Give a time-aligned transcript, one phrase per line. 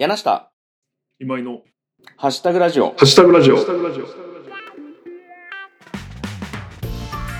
[0.00, 0.50] 柳下、
[1.18, 1.60] 今井の
[2.16, 2.86] ハッシュタグラジオ。
[2.86, 3.56] ハッシュタグラジオ。
[3.56, 4.04] ハッシュタグラジオ。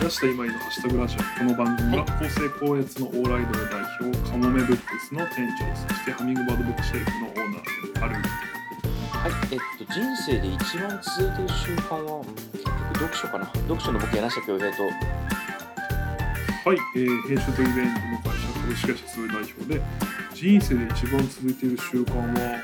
[0.02, 1.20] 柳下今井のハッシュタグラジオ。
[1.38, 8.12] この番組は、厚生高越のオーライド代表、カモメブックスの店長、そしてハミングバードブックシェルフのオーナーである。
[8.12, 13.46] はい、えっと、人生で一番続いてる習慣は、うん、結局読書かな。
[13.46, 14.90] 読書の僕、柳下恭平と、は
[16.74, 19.80] い、えー、編集とイベントの会社株式会社数代表で、
[20.34, 22.62] 人生で一番続いている習慣は、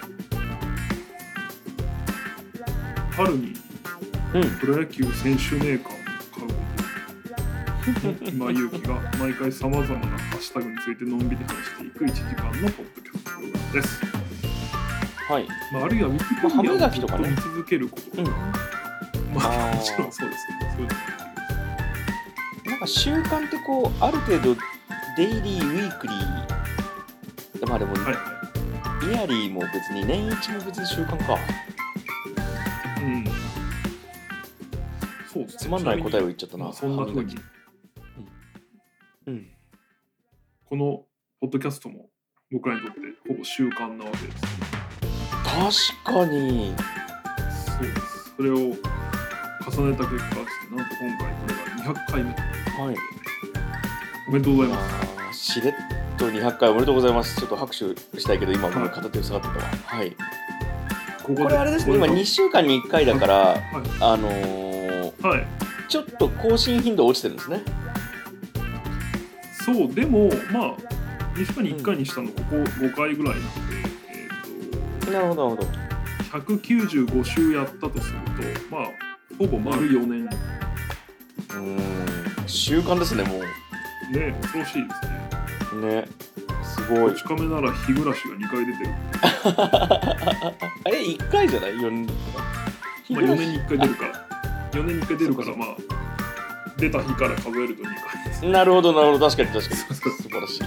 [3.11, 3.55] 春に
[4.35, 5.97] うん、プロ野球選手メーカーを
[6.35, 6.45] 買
[8.11, 8.25] うこと。
[8.31, 14.01] 今勇気が毎回さまざまなハッシュタグについてのんびり話していく1時間のポッドキャストプログラムです。
[15.29, 15.49] はい。
[15.73, 16.11] まあ、あるいは
[16.51, 18.23] 歯磨きとかね見続けること。
[18.23, 18.29] うん。
[18.29, 20.73] まあ、もちろんそうですね。
[20.77, 21.01] そういうのも
[22.67, 24.57] あなんか習慣ってこう、ある程度、
[25.17, 28.13] デイリー、ウィークリー、まあでも、るは
[29.03, 31.37] イヤリーも別に、年一も別に習慣か。
[31.37, 31.39] い。
[33.03, 33.25] うん。
[35.27, 35.47] そう。
[35.47, 36.65] つまんない答えを言っちゃったな。
[36.65, 37.43] まあ、そんな風に歯磨き、
[39.29, 39.49] うん。
[40.67, 41.07] この
[41.41, 42.11] ポッドキャストも
[42.53, 45.95] 僕らにとってほぼ習慣なわけです。
[46.05, 46.75] 確かに。
[47.55, 47.87] そう。
[48.37, 50.37] それを重ねた結果
[50.77, 52.31] なんと今回これが200回目。
[52.33, 52.97] はい。
[54.29, 55.53] おめでとうございます。
[55.53, 55.75] ーしれっ
[56.19, 57.37] と200回おめでとうございます。
[57.37, 59.71] ちょっと拍手したいけど、今、はい僕片手を下がってたわ。
[59.85, 60.11] はい。
[61.23, 63.59] こここれあれですね、今2週間に1回だから、はい。
[64.01, 65.47] あのー、はい。
[65.89, 67.63] ちょっと更新頻度落ちてるんですね。
[69.65, 70.77] そう、でも、まあ、
[71.37, 73.77] 2週間に1回にしたのここ5回ぐらいなので、
[75.05, 75.69] えっ、なるほど、なるほど。
[76.41, 78.19] と、195週やったとする
[78.69, 78.87] と、まあ、
[79.39, 80.25] ほぼ丸4年。
[80.25, 81.79] うーん、
[82.49, 83.39] 習慣ですね、も
[84.13, 85.29] ね、恐ろしいですね。
[85.73, 85.81] う。
[85.87, 86.05] ね。
[86.63, 87.17] すごいこ。
[87.17, 88.91] ち亀なら日暮らしが2回出てる。
[90.85, 92.07] あれ、1回じゃない ?4 年。
[92.07, 92.13] ま
[93.19, 94.27] あ、4年に1回出るから。
[94.73, 95.77] 4年に1回出るから、まあ、
[96.77, 98.45] 出た日から数えると2回です。
[98.45, 99.29] なるほど、なるほど。
[99.29, 99.77] 確かに確かに。
[99.95, 99.95] 素
[100.29, 100.63] 晴らしい。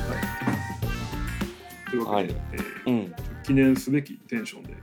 [1.89, 3.13] というわけで、はいえーうん。
[3.43, 4.73] 記念すべきテンションで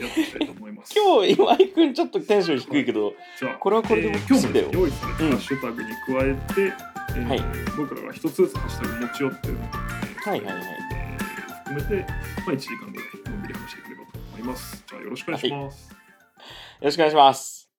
[0.00, 0.94] やっていきたいと思います。
[0.94, 7.40] 今日、今井くんちょっとテンション低いけど、じゃあこれはこれでもえー今日も用意されたうんハッシュタグに加えて、えーはい
[7.76, 11.24] 僕らが一つずつハッシュタグ持ち寄ってるので、えーはいはいはいえー
[11.64, 14.84] 含めて、まあ、1時間ぐらいのんびり話していければと思います。
[14.86, 15.90] じゃあよろしくお願いします。
[15.90, 15.96] よ
[16.82, 17.70] ろしくお願いします。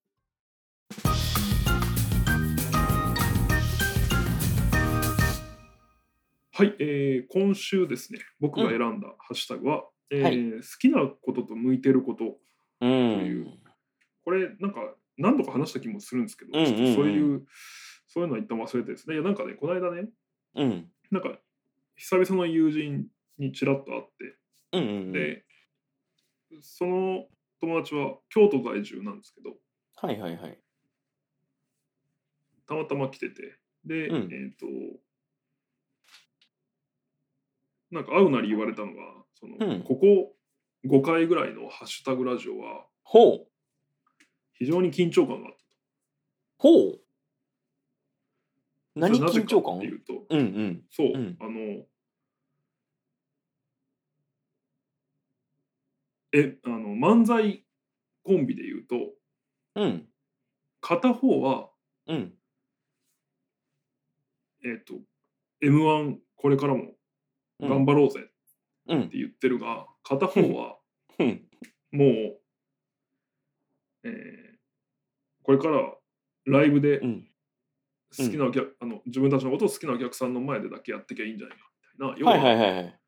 [6.54, 12.38] はい、えー今週ですね、僕が選んだハッシュタグは、えーはい好きなことと向いてること、う。
[12.80, 13.60] というん
[14.24, 14.80] これなんか
[15.18, 17.46] 何度か話した気もするんですけど、うんうんうんそういう、
[18.16, 20.08] そういうのは一旦忘れてですね、いやなんかね、この間ね、
[20.56, 20.90] うん。
[21.12, 21.38] なんか
[21.98, 24.38] 久々の友人にちらっと会って、
[24.72, 25.12] うんうんうん。
[25.12, 25.44] で、
[26.62, 27.26] その
[27.60, 29.56] 友達は京都在住なんですけど、
[29.98, 30.58] はいはいはい。
[32.66, 34.66] たまたま来てて、で、うんえっ、と、
[37.92, 38.94] なんか会うなり言われたのが、
[39.34, 40.34] そのうんここ
[40.88, 43.48] 5回ぐらいのハッシュタグラジオはほう。
[44.54, 45.66] 非常に緊張感があったと。
[46.60, 47.05] ほう。
[48.96, 49.74] 何緊張感？
[49.74, 50.84] かっていうと、うんうん。
[50.90, 51.86] そう、うんあの、
[56.34, 57.66] え、あの、漫才
[58.24, 59.14] コンビで言うと、
[59.76, 60.08] うん。
[60.82, 61.70] 片方は、
[62.08, 62.34] うん。
[64.64, 64.96] えっ、と、
[65.62, 66.94] M1 これからも
[67.60, 68.24] うん頑張ろうぜっ
[68.90, 69.10] うん。
[69.10, 70.78] て言ってるが、片方は
[71.20, 71.42] うん。
[71.92, 72.42] もう、
[74.04, 74.56] えー
[75.44, 75.94] これから
[76.46, 77.28] ライブでうん。
[78.18, 81.64] 好きなお客、あの自分たちのことを好きなお客さんの前でだけやってきゃいいんじゃないか
[82.00, 83.00] みたいな、要はいはいははいはい。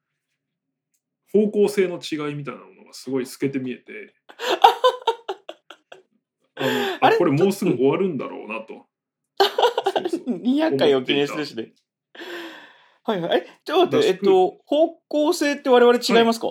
[1.31, 4.13] 方向性の違いみたいなものがすごい透けて見えて、
[6.55, 6.69] あの
[7.01, 8.87] あこれもうすぐ終わるんだろうなと。
[9.93, 11.73] そうそう200回を記念するしね。
[13.03, 13.39] はいはい。
[13.39, 16.47] え、ちょっと待って、えっと、方向性って我々違いますか、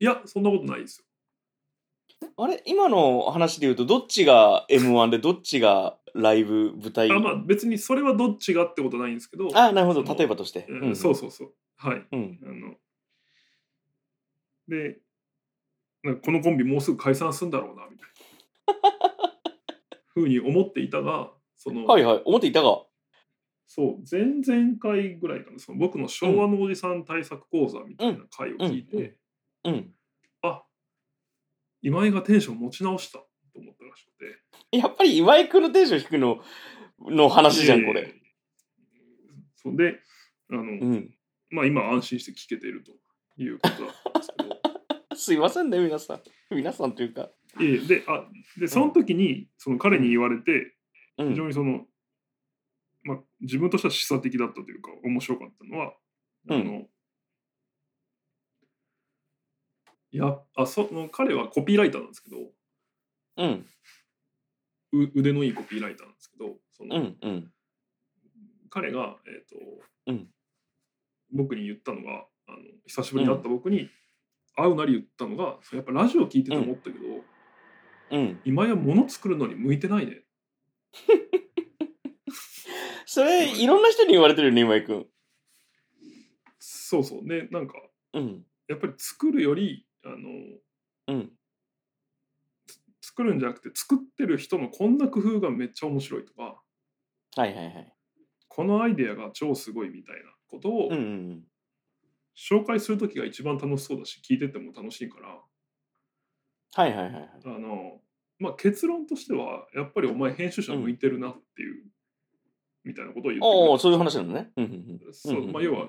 [0.00, 1.03] いや、そんなことないですよ。
[2.36, 2.62] あれ？
[2.66, 7.10] 今の話で言うと、どっちが M1 でどっちがライブ、舞台？
[7.10, 10.02] あまあ、別にそれはどっちがってことないんですけど、あなるほど。
[10.14, 10.66] 例えばとして。
[10.68, 11.52] うんそうそうそう。
[11.76, 12.06] はい。
[12.12, 12.38] うん。
[12.42, 12.74] あの
[14.68, 14.98] で
[16.02, 18.08] なんかこのコンビもうすぐ解散するんだろうなみたい
[18.82, 19.36] な
[20.14, 22.22] ふうに思っていたがその、はいはい。
[22.24, 22.82] 思っていたが。
[23.66, 29.16] そう前々回ぐらいかなその僕の昭和のおじさん対策講座みたいな回を聞いて、
[29.64, 29.94] うんうん。
[30.42, 30.62] あ
[31.84, 33.26] 今井がテンション持ち直したと
[33.56, 34.12] 思ったらしく
[34.70, 36.40] てやっぱり岩井君のテンション低くの、
[36.98, 38.00] の話じゃん、これ。
[38.00, 38.24] えー
[39.64, 39.98] そうで
[40.50, 41.14] あの、うん。
[41.48, 42.92] まあ今安心して聞けていると
[43.42, 44.60] いうことだったんですけど。
[45.16, 46.22] すいませんね、皆さん。
[46.54, 47.30] 皆さんというか。
[47.58, 48.28] いえいえであ
[48.58, 50.76] でその時にその彼に言われて
[51.16, 51.86] うん非常にその、
[53.04, 55.94] まあ、自分としては示唆的だったというか面白かったのは、
[56.48, 56.86] うんあの
[60.14, 62.36] いやあその彼はコピーライターなんですけど。
[63.36, 63.66] うん、
[64.92, 67.52] う腕のいいコピーライターなんですけどその、うん、うん。
[68.70, 69.56] 彼が、えーと
[70.06, 70.30] うん。
[71.32, 73.90] 僕に言ったのがあの久しぶりに会った僕に
[74.54, 76.96] 会うなり言ったのが、やっぱラジオ聞いてて思ったけど、
[78.12, 78.40] うん。
[78.44, 80.22] 今や物作るのに向いてないね。
[83.04, 85.06] それ、いろんな人に言われてるよね、今井くん。
[86.60, 87.24] そうそう。
[87.24, 87.74] ねなんか
[88.12, 90.16] うん、やっぱり作るよりあの
[91.08, 91.30] うん。
[93.00, 96.62] 作るんじゃなくて作ってる人のこんな工夫がめっちゃ面白いとか
[97.36, 97.92] はいはいはい。
[98.48, 101.42] このアイデアが超すごいみたいなことをうん、うん。
[102.36, 105.38] 紹介する時が一番楽しそうだし聞いてても楽しいから
[106.74, 107.30] はいはいはいはい。
[107.44, 108.00] あの、
[108.38, 111.84] まあ、結論としてはやっぱりお前編集者向いてるなっていう、
[112.84, 114.50] みたいなことを言ってそういう話なのね。
[114.56, 114.68] うん、う
[115.10, 115.88] ん、そううんまあ、要は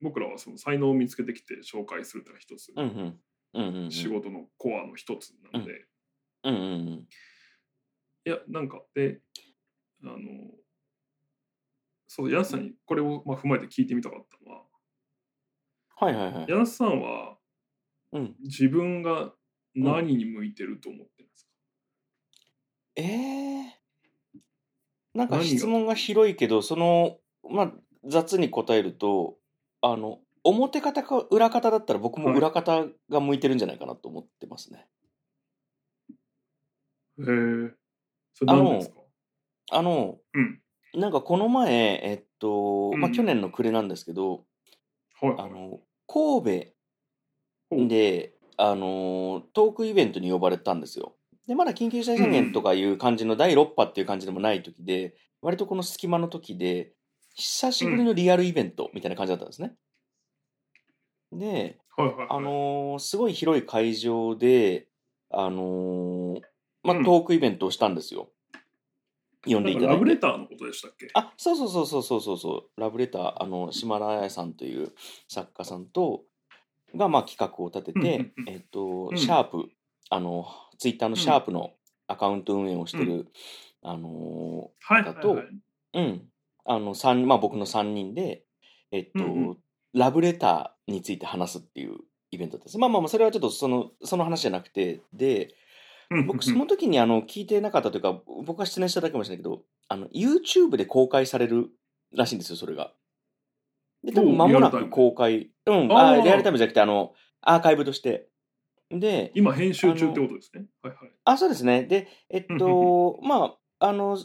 [0.00, 2.84] 僕らはその才能を見つけてきて紹介するというのが一つ、うん。
[2.84, 2.96] うん、うん。
[2.96, 3.18] うん、うん。
[3.90, 5.86] 仕事のコアの一つなので、
[6.44, 7.08] うん、うん、うん。
[8.26, 9.20] いやなんかで
[10.04, 10.16] あの
[12.06, 14.64] そうヤスさんにこれをまあ踏まえて聞いてみたかったのは
[15.96, 16.46] はいはいはい。
[16.48, 17.36] ヤスさんは
[18.12, 18.34] うん。
[18.40, 19.32] 自分が
[19.74, 21.50] 何に向いてると思ってるんですか、
[22.96, 23.80] ええ
[25.14, 27.18] なんか質問が広いけど、その、
[27.48, 27.72] まあ、
[28.04, 29.36] 雑に答えると、
[29.80, 32.38] あの、表方か裏方だったら僕もはい。
[32.38, 34.88] 裏方が向いてるんじゃないかなと思ってますね。
[37.18, 37.74] へえ
[38.34, 39.00] それ何でですか？
[39.72, 40.62] あの、うん。
[40.94, 44.46] なんかこの前、えっと、まあ、うん去年の暮れなんですけど、
[45.20, 45.30] はい。
[45.30, 46.64] はいあの、神
[47.70, 51.16] 戸で、あの、トークイベントに呼ばれたんですよ。
[51.46, 56.92] で、まだ緊急事態宣言とかいう感じの第6波っていう感じでもない時で、割とこの隙間の時で、
[57.34, 59.74] 久しぶりのリアルイベントみたいな感じだったんですね。
[61.32, 62.26] で、はいはいはい。
[62.30, 64.88] あのーすごい広い会場で、
[65.30, 66.40] あのー
[66.82, 67.04] まあ、うん。
[67.04, 68.30] トークイベントをしたんですよ。
[69.46, 71.08] 呼んでいただラブレターのことでしたっけ？
[71.14, 74.92] あ、そうそうそうそうそうそうそう、ラブレター、あの、島田彩さんという
[75.28, 76.24] 作家さんと、
[76.94, 78.54] が、まあ、企画を立ててうんうんう、ん。
[78.54, 79.16] えっとう、ん。
[79.16, 79.70] シャープ、
[80.10, 80.46] あの、
[80.78, 81.72] ツイッターのシャープの
[82.06, 83.28] アカウント運営をしてる、
[83.82, 85.24] あのはいはいはい。
[85.24, 85.48] ー
[85.94, 86.28] うん、
[86.66, 88.44] あの、三まあ、僕の3人で、
[88.90, 89.58] えっと、うんうん
[89.94, 91.96] ラブレターについて話すっていう
[92.30, 92.78] イベントです。
[92.78, 95.54] まあまあまあ、それはちょっとその、その話じゃなくて、で、
[96.10, 96.26] うん。
[96.26, 101.70] 僕その時にあの聞いてなかったというか僕が失念しただけかもしれないけどあの YouTube で公開される
[102.12, 102.92] らしいんですよそれが。
[104.02, 105.50] で多分間もなく公開。
[105.66, 105.96] うん。
[105.96, 108.28] あリアルタイムじゃなくてあのアーカイブとして。
[108.90, 110.64] で今編集中ってことですね。
[110.82, 111.12] はいはい。
[111.24, 111.84] あそうですね。
[111.84, 114.18] でえっとまああの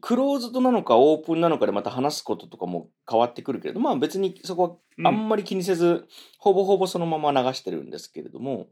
[0.00, 6.06] クローズドなのかオープンなのかでまた話すこととかも変わってくるけれどまあ別にそこはあんまり気にせず、
[6.38, 8.68] ほぼほぼそのまま流してるんですけれども。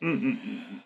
[0.00, 0.84] うんうんうん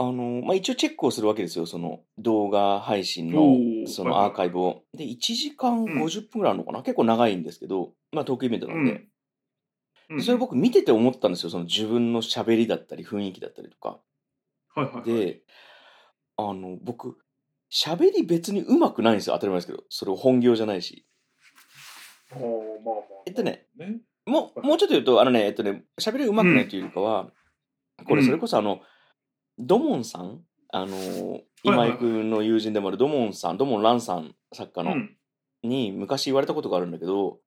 [0.00, 4.84] あの、まあ、一応チェックをするわけですよ、その動画配信おのーそのアーカイブを。
[4.96, 8.92] で、1時間うん50分ぐらいあるのかな、結構長いんですけど、まあトークイベントなんで。
[8.92, 9.08] うんうん
[10.22, 14.00] それ僕見てて思ったんですよ、その自分の喋りだったり雰囲気だったりとか。
[14.74, 15.42] はいはいはいで、
[16.38, 17.18] あの、僕、
[17.70, 19.84] 喋り別に上手くないんですよ、当たり前ですけど。
[19.88, 21.06] それ本業じゃないし。
[22.32, 23.04] あーまあまあ。
[23.26, 24.00] えっとねね。
[24.26, 27.30] もう、もうちょっと言うと、あのね、えっとね、喋り上手くないというよりかは、
[28.06, 28.80] これそれこそあの、
[29.58, 30.44] ドモンさん？
[30.70, 31.90] あの、はい今はい。
[31.90, 35.16] 井君の友人でもあるドモンさん、ドモンランさん作家の、うん。
[35.62, 37.40] に昔言われたことがあるんだけど、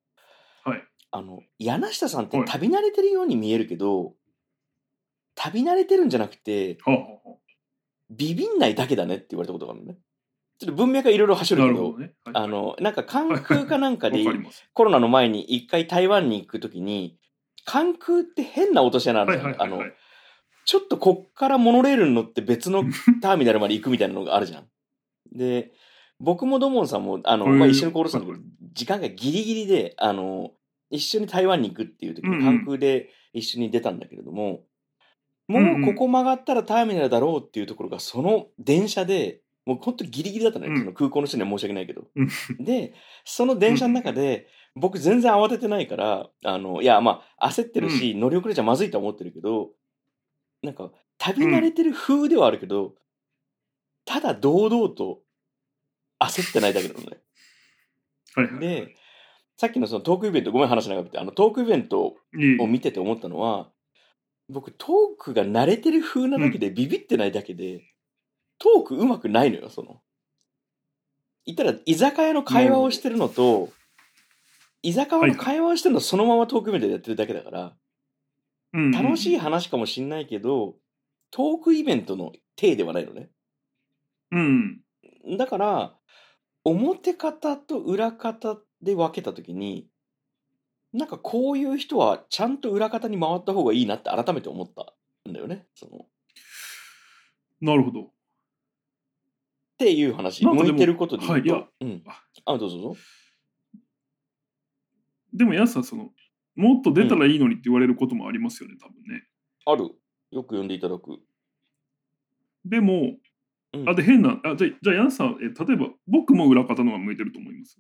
[0.66, 0.84] はい。
[1.12, 2.48] あの、柳下さんってはい。
[2.48, 4.16] 旅慣れてるように見えるけど、
[5.36, 7.38] 旅慣れてるんじゃなくて、はあはあは
[8.10, 10.00] ビビんないだけだねって言われたことがあるのね。
[10.62, 12.14] ちょっと文脈がいろいろ走るけど、ね。
[12.24, 12.36] はい。
[12.36, 14.24] あの、なんか関空かなんかで
[14.74, 17.18] コロナの前に一回台湾に行くときに、
[17.66, 19.62] 関空って変な落とし穴あるはいじゃん。
[19.62, 19.84] あの
[20.66, 22.84] ちょっとこっからモノレールに乗って別の
[23.24, 24.68] ターミナルまで行くみたいなのがあるじゃん。
[25.32, 25.72] で、
[26.20, 30.52] 僕もドモンさんも、あの、まあ、一緒にコールしたんだけはど、時間がギリギリで、あの、
[30.92, 34.64] 一緒に台湾に行くっていう時に関空で一緒に出たんだけれども、
[35.48, 35.84] もうんうん。
[35.84, 39.42] うここ曲がったらターミナルだろうっていうところが、その電車で、
[39.72, 40.80] もう本当にギリギリだったのよ、うん。
[40.80, 42.08] その空港の人には申し訳ないけど。
[42.16, 42.30] うん。
[42.64, 49.72] で、その電車の中で、僕全然慌ててないから、あの、いや、まあ、焦ってるし、乗り遅れちゃまずいとは思ってるけど、
[50.62, 52.96] なんか、旅慣れてる風ではあるけど、
[54.06, 55.20] ただ堂々と
[56.20, 57.18] 焦ってないだけなのね。
[58.36, 58.60] はいはいはい。
[58.62, 58.96] で、
[59.58, 62.16] さっきのそのトークイベント、ごめん話長くて、あのトークイベント
[62.60, 63.72] を見てて思ったのは、
[64.50, 67.91] 僕トークが慣れてる風なだけで、ビビってないだけで、
[68.62, 70.02] トークうまくないのよ、その。
[71.48, 73.70] 言ったら、居酒屋の会話をしてるのと、
[74.84, 77.76] 居酒屋の会話をしてるのそのままトークイベントでやってるだけだから、
[78.74, 80.76] うん楽しい話かもしんないけど、
[81.32, 83.32] トークイベントの体ではないのね。
[84.32, 84.82] うん。
[85.38, 85.96] だから、
[86.64, 89.88] 表方と裏方で分けたときに、
[90.94, 94.94] なんかこういう人はちゃんと裏方に回った方がいいなって改めて思った
[95.28, 95.66] んだよね。
[95.74, 96.08] そのっ
[97.62, 98.12] なるほど。
[99.86, 100.46] ていう話。
[100.46, 101.54] なんかでも向いてることで言うと。
[101.54, 102.04] はいいやうん。
[102.46, 103.02] あ、どうぞどうぞ。
[105.34, 106.10] でも、やすさん、その、
[106.56, 109.24] もっと出たらいいのにって言われることもありますよね、多分ね。
[109.66, 109.90] ある。
[110.32, 111.20] よく呼んでいただく。
[112.66, 113.18] でも、
[113.74, 117.80] うんあ、で、変な、あじゃあ、じゃあ、やすさん、え例えば、僕も裏方の方が向いてると思います？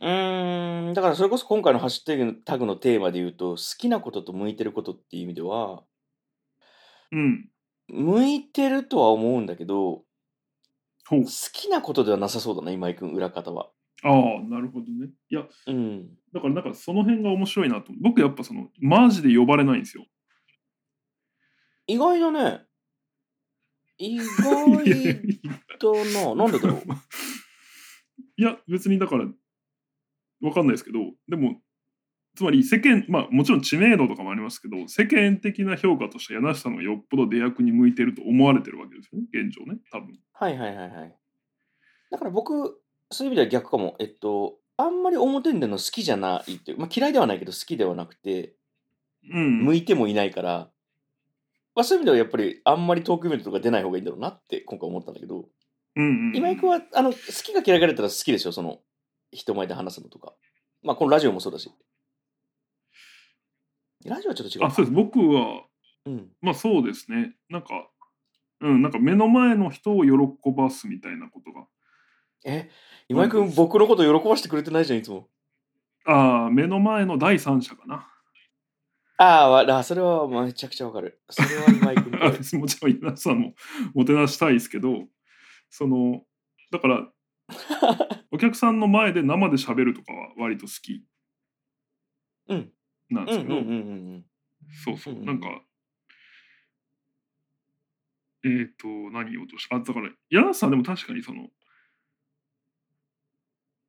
[0.00, 5.84] うーん、だからそれこそ今回のハッシュタグタグのテーマで言うと、好きなことと向いてることっていう意味では、
[7.12, 7.50] うん。
[7.88, 10.04] 向いてるとは思うんだけど、
[11.10, 11.24] 好。
[11.52, 13.70] きなことではなさそうだな、今井君、裏方は。
[14.02, 15.10] ああ、なるほどね。
[15.28, 16.08] いや、うん。
[16.32, 17.92] だから、なんかその辺が面白いなと。
[18.00, 20.06] 僕、やっぱその、マジで呼ばれないんですよ。
[21.86, 22.64] 意外だね。
[23.98, 24.86] 意外だ
[26.26, 26.34] な。
[26.34, 26.80] なんでだろう？
[28.36, 29.26] いや、別にだから、
[30.40, 30.98] わかんないですけど、
[31.28, 31.60] でも、
[32.36, 40.18] つまり世間、まあもちろん知名度とかもありますけど、世間的な評価として柳下さんがよっぽど出役に向いてると思われてるわけですよね、現状ね、多分。
[40.32, 41.16] はいはいはいはい。
[42.10, 43.96] だから僕、そういう意味では逆かも。
[43.98, 48.54] えっと、あんまり表に出るの好きじゃないっていう、まあ嫌いではないけど好きではなくて、
[49.30, 49.64] うん。
[49.64, 50.70] 向いてもいないから、
[51.74, 55.48] まあそういう意味ではやっぱりあんまりトークイベントとか出ない方がいいんだろうなって今回思ったんだけど、
[55.96, 58.80] うんうん、今井君はあの好きが嫌いが出たら好きでしょ、その
[59.30, 60.34] 人前で話すのとか。
[60.82, 61.70] まあこのラジオもそうだし。
[64.04, 64.66] ラジオはちょっと違うか。
[64.66, 64.94] あ、そうです。
[64.94, 65.64] 僕は、
[66.06, 66.28] うん。
[66.40, 67.34] まあそうですね。
[67.48, 67.88] なんか、
[68.60, 71.66] うん、なんか目の前の人を喜ばすみたいなことが。
[72.44, 72.70] え、
[73.08, 75.28] 今井君僕のこと喜ばしてくれてないじゃん、いつも。
[76.06, 78.06] ああ、目の前の第三者かな。
[79.22, 81.20] ああそれはめちゃくちゃわかる。
[81.28, 82.10] それは今井君
[82.58, 83.54] もちろん皆さんも
[83.92, 85.08] もてなしたいですけど、
[85.68, 86.22] その、
[86.70, 87.12] だから、
[88.32, 91.04] お客さんの前で生で喋るとかは割と好き
[92.48, 92.72] うん。
[93.10, 93.54] なんですけど。
[94.84, 95.62] そうそう、うんうんなんか、
[98.42, 99.76] えっ、と、何言おうとした？
[99.76, 101.48] あ、だから、柳瀬さんでも確かにその、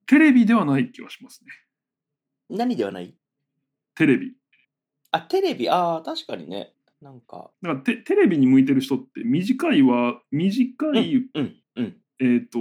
[0.08, 1.52] テレビではない気はしますね。
[2.50, 3.16] 何ではない？
[3.96, 4.34] テレビ。
[5.12, 6.74] あ、テレビ、ああ、確かにね。
[7.02, 12.60] なんか、だからテテレビに向いてる人って短いは、短い、うん、うん、えっ、と、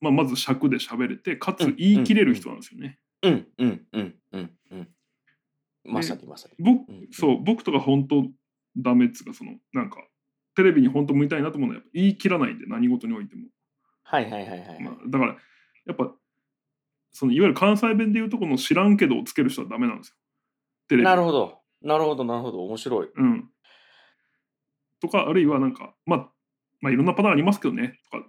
[0.00, 2.98] まあ、まず尺で喋れて、かつうん言い切れる人なんですよね。
[3.22, 4.19] うん、うん、うん。
[6.00, 6.64] まさにまさに。
[6.64, 8.24] 僕うんそう僕とか本当
[8.76, 9.98] ダメっつうかそのなんか
[10.56, 13.48] テレビに本当向いたいなと思うのは言い切らないんで何事においても、
[14.02, 14.82] はいはいはいはい。
[14.82, 15.36] まあ、だから
[15.86, 16.12] やっぱ
[17.12, 20.14] そのいわゆる関西弁でいうとこの知らんけどをつける人はダメなんですよ
[20.88, 21.60] テレビなるほど。
[21.82, 22.62] なるほど、なるほど。
[22.64, 23.08] 面白い。
[23.14, 23.48] うん
[25.00, 26.28] とかあるいはなんかまあ
[26.80, 28.26] まあいろんなパターンありますけどねとか、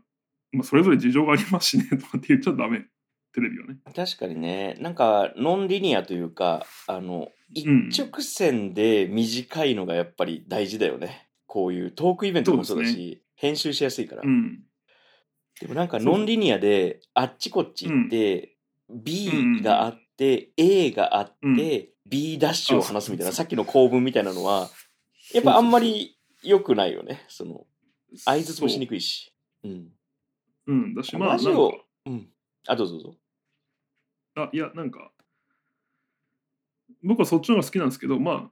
[0.54, 2.86] まあ、それぞれ事情がありますしねとかって言っちゃダメ
[3.34, 11.30] テレビはね確かにね、なんか、ノンリニアというか、あの、一うん直線で短いのがやっぱり大事だよね。
[11.48, 14.22] こういうトークイベントもそうだし、編集しやすいから。
[14.26, 14.64] うん
[15.60, 18.56] でもなんかノンリニアであっちこっち行って、
[18.90, 24.70] うんう B んがあって、A があって、うん B ダッシュを話すみたいな、さっきの構文みたいなのは、
[25.34, 27.24] やっぱあんまり良くないよね。
[27.30, 27.66] その、
[28.18, 29.34] 相づつもしにくいし。
[29.64, 29.88] うん。
[30.68, 31.72] うんだしまあラジオ
[32.06, 32.28] うん。
[32.68, 33.18] あ、どうぞどうぞ。
[34.36, 35.12] あいやなんか
[37.04, 38.52] 僕はそっちの方が好きなんですけどまあ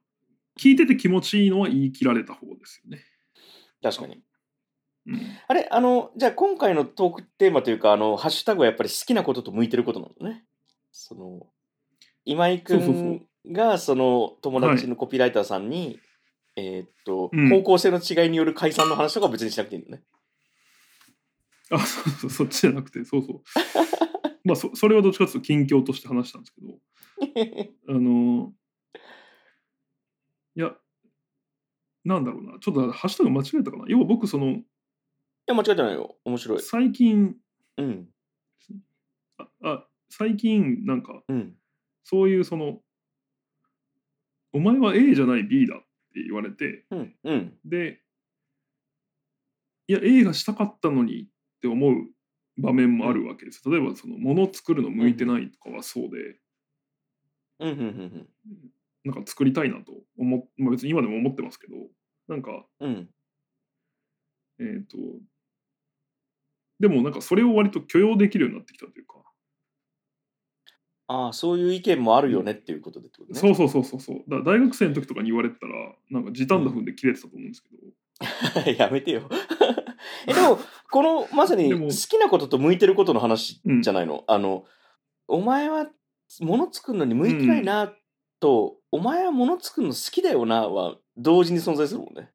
[0.59, 3.03] 聞いてて気持ちいいのは言い切られた方ですよね。
[3.81, 4.21] 確かに。
[5.07, 10.43] うん、あれ、あの、じゃあ今回のトークテーマというか、あの、ハッシュタグはやっぱり好きなことと向いてることなのね。
[10.91, 11.48] その、
[12.25, 16.00] 今井くそうそうそんが、その、友達のコピーライターさんに、
[16.57, 20.03] えーっと、うん方向性の違いによる解散の話とかは別にしなくていいんだよね。
[21.71, 23.41] あそうそうそっちじゃなくてそうそう。
[24.43, 26.79] まあそそれはどっちかというと近況として話したんですけど
[27.89, 28.53] あの
[30.55, 30.75] いや
[32.05, 33.86] なんだろうなちょっとハッシュタグ間違えたかな？
[33.88, 34.63] 要は僕そのい
[35.48, 36.15] や、間違えてないよ。
[36.25, 36.62] 面白い。
[36.62, 37.36] 最近
[37.77, 38.10] うん。
[39.39, 41.55] ああ最近なんかうん。
[42.03, 42.81] そういうその
[44.53, 45.79] お前は A じゃない B だっ
[46.13, 47.15] て言われてうん。
[47.24, 47.60] うん。
[47.65, 48.01] で、
[49.88, 51.27] いや、映画したかったのにっ
[51.62, 52.08] て思う
[52.62, 53.62] 場面もあるわけです。
[53.70, 56.39] 例えばその物を作るの向いてないとかはそうで、
[57.60, 57.70] うん。
[57.70, 57.78] うん。
[57.78, 58.28] うん。
[59.04, 61.75] なんか作りたいなと思っ、まあ、別に今でも思ってますけど。
[62.28, 63.10] なんかうん。
[64.60, 64.68] うん。
[64.68, 64.98] えっ、と
[66.80, 69.16] でもなんかそれを割と許容できるようになってきたというか、
[71.08, 73.39] ああ、そういう意見もあるよねっていうことでってことね。
[73.39, 74.24] そうそうそうそうそう。
[74.30, 75.74] だ大学生の時とかに言われてたら
[76.12, 77.70] なんか時短だ踏んで切れてたと思うんですけ
[78.68, 79.28] ど、 やめてよ。
[80.28, 80.60] え、でも、
[80.91, 84.24] この、まさに好きなことと向いてることの話うんじゃないの？
[84.27, 84.65] あの、
[85.27, 85.88] お前は
[86.41, 87.93] 物作るのに向いてないな
[88.39, 92.31] と、お前は物作るの好きだよなは同時に存在するもんね。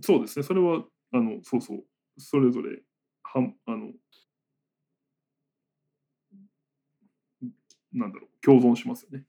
[0.00, 0.42] そうですね。
[0.44, 1.84] それはあのそうそう。
[2.16, 2.80] それぞれ
[3.22, 3.92] はんあの
[7.92, 8.30] なんだろう。
[8.40, 9.24] 共存しますよね。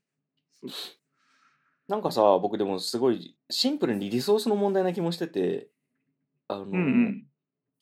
[1.88, 5.68] なんかさ、僕でもすごいシンプルにリソースの問題な気もしてて、
[6.56, 7.24] あの、うんうん。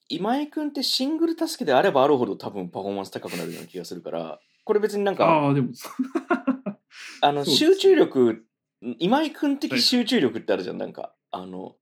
[0.09, 5.69] 今井くんってシングルタスクであればあるほど多分パフォーマンス高くなるような気がするから、これ別になんか、ああでも。
[7.21, 8.45] あの、集中力、
[8.97, 9.81] 今井くん的はい。
[9.81, 11.75] 集中力ってあるじゃん、なんか、あの、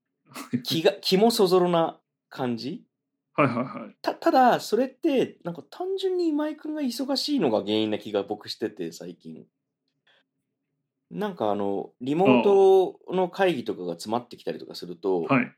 [0.63, 2.85] 気が、気もそぞろな感じ。
[3.35, 3.95] はいはいはい。
[4.01, 9.45] た、ただ、それって、なんか単純に今井くんが忙しいのが原因な気が僕してて、最近。
[11.11, 15.51] なんかあの、リモートの会議とかが詰まってきたりとかすると、はい。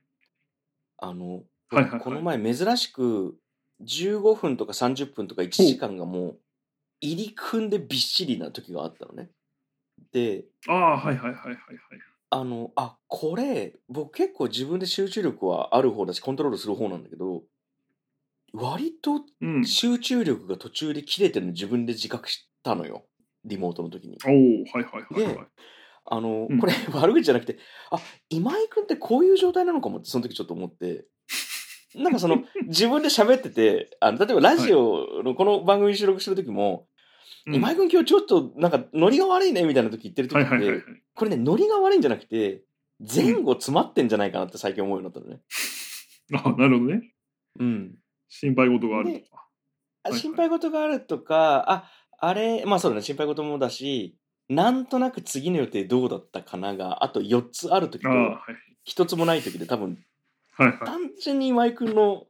[1.02, 3.36] あの、はいはいはいこの前珍しく
[3.82, 6.40] 15分とか30分とか1時間がもう
[7.02, 9.30] 入り組んでびっしりな時があったのね。
[10.12, 11.58] で、ああ、はいはいはいはいはい。
[12.32, 17.44] あの、あ、これ、僕結構自分で集中力はある方だし、コントロールする方なんだけど、
[18.54, 19.66] 割とうん。
[19.66, 23.06] 集中力が途中で切れてるの自分で自覚したのよ。
[23.46, 24.18] リモートの時に。
[24.26, 25.48] おおはいはいはいはい。
[26.06, 27.58] あの、うんこれ 悪口じゃなくて、
[27.92, 31.06] あ、今井くんってこういう状態なのかもってその時ちょっと思って、
[31.96, 37.00] なんかその、 自分で喋ってて、あの、例えばラジオのこの番組収録してる時も、うん
[37.52, 40.84] 今井くん今日ちょっとなんかノリが悪いねみたいな時言ってる時って、はいはいはいはい。
[41.16, 42.64] これね、ノリが悪いんじゃなくて、
[43.00, 45.42] 前後詰まってんじゃないかなって最近思うようになったのね。
[46.34, 47.14] あなるほどね。
[47.60, 47.96] うん。
[48.28, 49.48] 心配事があるとか。
[50.14, 54.19] 心配事があるとか、あ、あれ、まあそうだね、心配事もだし、
[54.50, 58.92] なんとなく次の予定どうだったかなが、あと4つある時とああ、はい。
[58.92, 60.00] 1つもない時で多分、
[60.54, 60.80] はいはい。
[60.80, 62.26] 単純に今井君の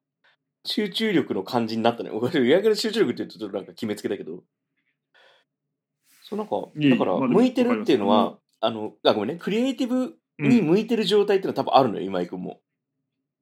[0.66, 2.10] 集中力の感じになったね。
[2.12, 4.44] 俺、やけど集中力って言うとちょっとなんか決めつけだけど。
[6.24, 12.60] そうなんか、だから、向いてるっていうのわは、あの、あ、ごめんね、クリエイティブに向いてる状態っていうのは多分あるのよ、今井君も。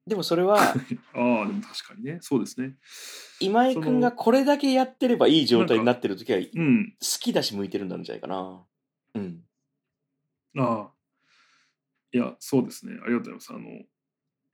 [0.08, 0.58] でもそれは、
[1.14, 2.20] ああ、でも確かにね。
[2.22, 2.78] そうですね。
[3.42, 6.96] 今井君がこれだけやってればいい状態になってる時は、好うん。
[7.00, 8.66] きだし向いてるんなんじゃないかな。
[9.16, 9.44] うん。
[10.58, 10.92] ああ。
[12.14, 12.94] いや、そうですね。
[13.04, 13.54] ありがとうございます。
[13.54, 13.84] あの、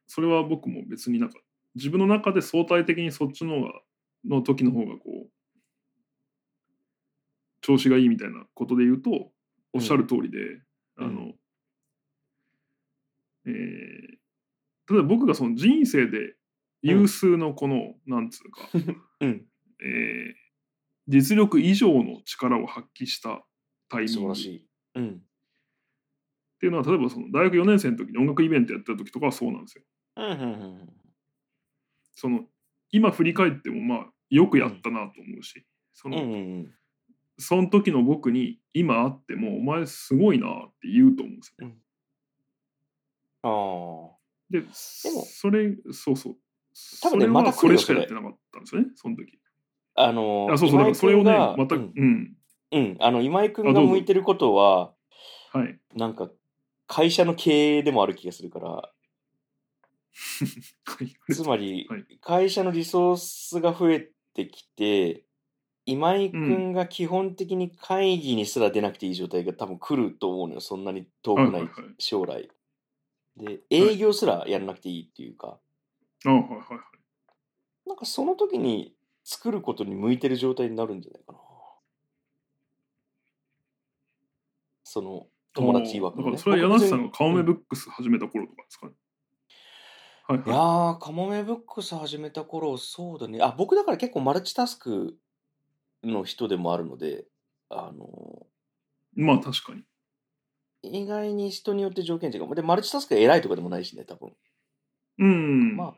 [0.07, 1.39] それは僕も別になんか、
[1.75, 3.81] 自分の中で相対的にそっちの方が、
[4.25, 5.31] の時の方がこう、
[7.61, 9.31] 調子がいいみたいなことで言うと、
[9.71, 10.63] おっしゃる通りで、うん
[10.97, 11.33] あの、
[13.45, 14.22] えー
[14.93, 16.35] 例えば僕がその人生で
[16.81, 18.69] 有数のこの、なんつうか、
[19.21, 19.45] うん。
[19.81, 20.43] えー
[21.07, 23.43] 実力以上の力を発揮した
[23.89, 24.33] タイミング。
[24.95, 25.21] うん。
[26.59, 29.83] ていうのは例えばその大学4年生の時に音楽イベントやってた時とかはそうなんですよ。
[30.15, 30.89] うん、うん、うん。
[32.15, 32.45] その
[32.91, 36.73] 今振り返ってもまあよくやったなと思うし、そのうん、うん、うん。
[37.37, 40.51] その時の僕に今会ってもお前すごいなっ
[40.81, 41.67] て言うと思うんですよ。
[43.41, 44.22] ああ。
[44.49, 46.35] で、もそれ、そうそう。
[47.01, 49.39] 多分ねそれはまた来るよそれしかやってなかったんですよね、その時。
[49.95, 52.11] あのあそうそう、だからそれをね、また、ううん。
[52.11, 52.35] ん、
[52.71, 54.93] うん、あの今井君が向いてることは
[55.51, 55.79] はい。
[55.95, 56.29] なんか
[56.87, 58.89] 会社の経営でもある気がするから。
[61.33, 62.05] つまりはい。
[62.21, 65.23] 会社のリソースが増えてきて
[65.85, 70.61] 今井君が基本的に会議にすら出なくていい状態が多分来ると思うのよ。
[70.61, 71.69] そんなに遠くない。
[71.99, 72.49] 将来
[73.37, 75.59] で営業すらやらなくていいっていうか
[76.25, 77.87] あはいはいはい。
[77.87, 81.39] なんかその時に作ることに向いてる状態になるんじゃないかな
[84.83, 88.93] その友達曰くのねだからそれは柳瀬さんがカモメブックス始めた頃とかですかね。
[90.25, 93.39] はいいやはー、カモメブックス始めた頃、そうだね。
[93.41, 95.17] あ、僕だから結構マルチタスク
[96.01, 97.25] の人でもあるので、
[97.69, 98.47] あの
[99.17, 99.21] い。
[99.21, 99.83] まあ確かに。
[100.83, 102.55] 意外に人によって条件違う。
[102.55, 104.33] で、マルチタスクが偉いとかでもないしね、多分。
[105.19, 105.75] うん。
[105.77, 105.93] まあ、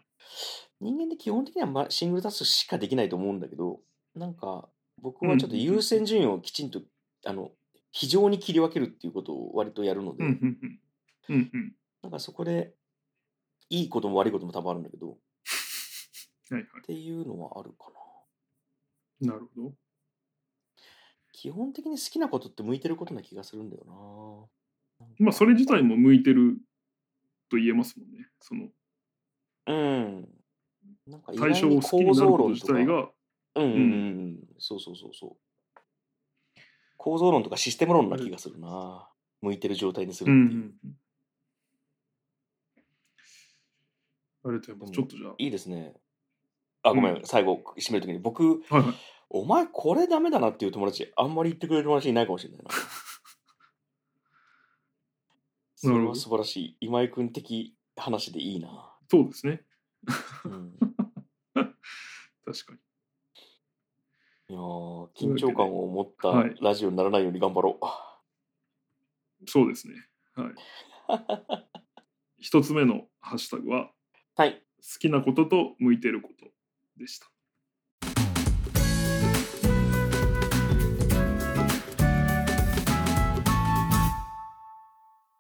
[0.80, 3.80] 人間で基本的にはまシングルタスクしかできないと思うんだけど、
[4.16, 4.70] なんか、
[5.02, 6.82] 僕はちょっと優先順位をきちんと、
[7.26, 7.52] あの、
[7.92, 11.36] 非常に切り分けるっていうことを割とやるので、うんうんうん。
[11.36, 11.76] うんうん。
[12.04, 12.74] なんかそこで、
[13.70, 15.18] いいことも悪いことも多分あるんだけど、
[16.52, 17.92] はいはっていうのはあるか
[19.22, 19.26] い。
[19.26, 19.34] な。
[19.34, 19.74] なるほど。
[21.32, 24.50] 基本的に好きなことって向いてることな気がするんだよな。
[25.20, 26.58] まあ、それ自体も向いてる
[27.50, 28.28] と言えますもんね。
[28.40, 28.68] その
[29.68, 30.28] うん。
[31.08, 33.10] なんか意対象を好きになること自体が、
[33.56, 33.78] うんうんうんう
[34.28, 34.40] ん。
[34.60, 36.62] そうそうそうそう。
[36.98, 39.08] 構造論とかシステム論な気がするな。
[39.42, 40.60] 向いてる状態にするっていう。
[40.60, 40.96] んうん
[44.48, 44.94] ありがとうございます。
[44.94, 45.94] ちょっとじゃいいですね。
[46.84, 48.76] あ、ごめん、うん最後、締めるときに、僕、あ。
[48.76, 48.96] はいはい。
[49.30, 52.70] お前これダメだなっていう友達、あんまり言ってくれる友達いないかもしれないな。
[55.86, 56.78] それは素晴らしい。
[56.82, 58.70] 今井君的話でいいな。
[59.10, 59.62] そうですね。
[60.46, 60.74] うん、
[61.54, 62.80] 確かに。
[64.48, 67.86] いやー緊張感を持ったはいラジオにならないように頑張ろう。
[69.48, 69.96] そうですね。
[70.36, 70.54] はい。
[72.40, 73.92] 一つ目のハッシュタグは、
[74.36, 74.62] はい。
[74.78, 76.46] 好きなことと向いてること
[76.98, 77.28] でした。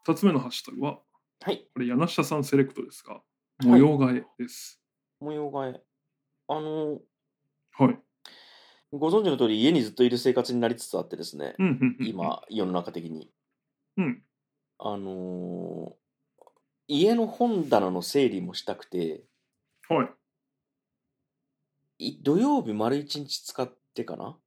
[0.07, 0.99] 二つ目のハッシュタグは、
[1.41, 1.67] はい。
[1.73, 3.21] これ柳下さんセレクトですが、
[3.63, 4.79] 模様替えです。
[5.19, 5.81] 模様替え。
[6.47, 6.99] あのー
[7.71, 7.97] はい。
[8.91, 13.31] ご存知の通り、家にずっといる生活になりつつあってですね、うんうんうん、今、世の中的に。
[13.97, 14.21] うん。
[14.77, 15.93] あのー
[16.87, 19.23] 家の本棚の整理もしたくて、
[19.89, 20.03] は
[21.97, 22.09] い。
[22.11, 24.37] い土曜日丸一日使ってかな？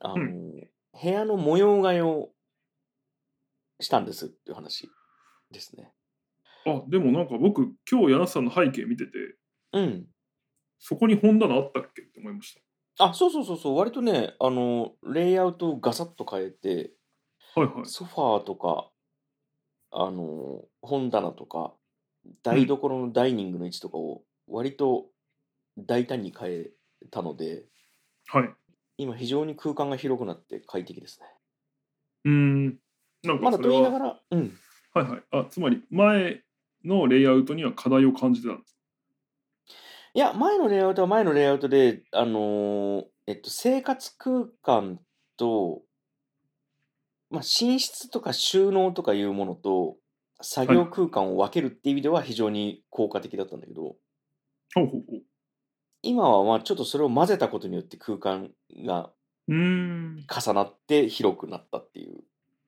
[0.00, 0.70] あのー、う
[1.02, 2.30] 部屋の模様替えを
[3.80, 4.88] したんですっていう話
[5.50, 5.92] ですね。
[6.66, 9.12] あ、でもなんか僕、今日柳下さんの背景見てて、
[9.72, 10.06] うん。
[10.78, 12.54] そこに本棚あったっけって思いまし
[12.98, 13.04] た。
[13.04, 16.92] あ、そうそうそうそう、割とね、あの、レイアウトをガサッと変えて、
[17.54, 17.86] はいはい。
[17.86, 18.90] ソファーとか、
[19.90, 21.74] あの、本棚とか、
[22.42, 25.06] 台所のダイニングの位置とかを割と
[25.78, 26.70] 大胆に変え
[27.10, 27.64] たので、
[28.28, 28.54] はい。
[28.98, 31.26] 今非常に空間が広くなって快適ですね。
[32.24, 32.32] うー
[32.70, 32.78] ん。
[33.26, 34.60] なんまだかそれは、と言いながら、うん。
[34.94, 35.22] はいはい。
[35.30, 36.42] あ、つまり前
[36.84, 38.76] のレイアウトには課題を感じてたんです。
[40.14, 45.00] いや、前のレイアウトは前のレイアウトで、あのーえっと、生活空間
[45.36, 45.82] と、
[47.30, 49.96] まあ、寝室とか収納とかいうものと、
[50.42, 53.96] 作業空間を分けるっていう意味では非常に効果的だったんだけど、
[54.74, 55.22] ほうほうほう。
[56.00, 58.50] 今はまあちょっとそれを混ぜたことによって空間
[58.86, 59.12] が
[59.48, 60.26] うーん。
[60.28, 62.22] 重なって広くなったっていう。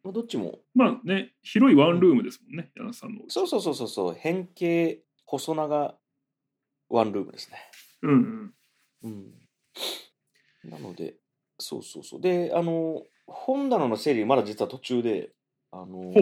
[0.05, 3.23] まあ、どっちも、まあね、広いワンルームですもんね、柳下さんの。
[3.29, 5.99] そうそうそうそうそう、変形、細長
[6.89, 7.59] ワンルームですね。
[8.03, 8.53] うん
[9.03, 9.15] うん。
[10.65, 10.71] うん。
[10.71, 11.15] なので、
[11.59, 12.21] そうそうそう。
[12.21, 15.31] で、あの、本棚の整理まだ実は途中で、
[15.71, 16.13] あの。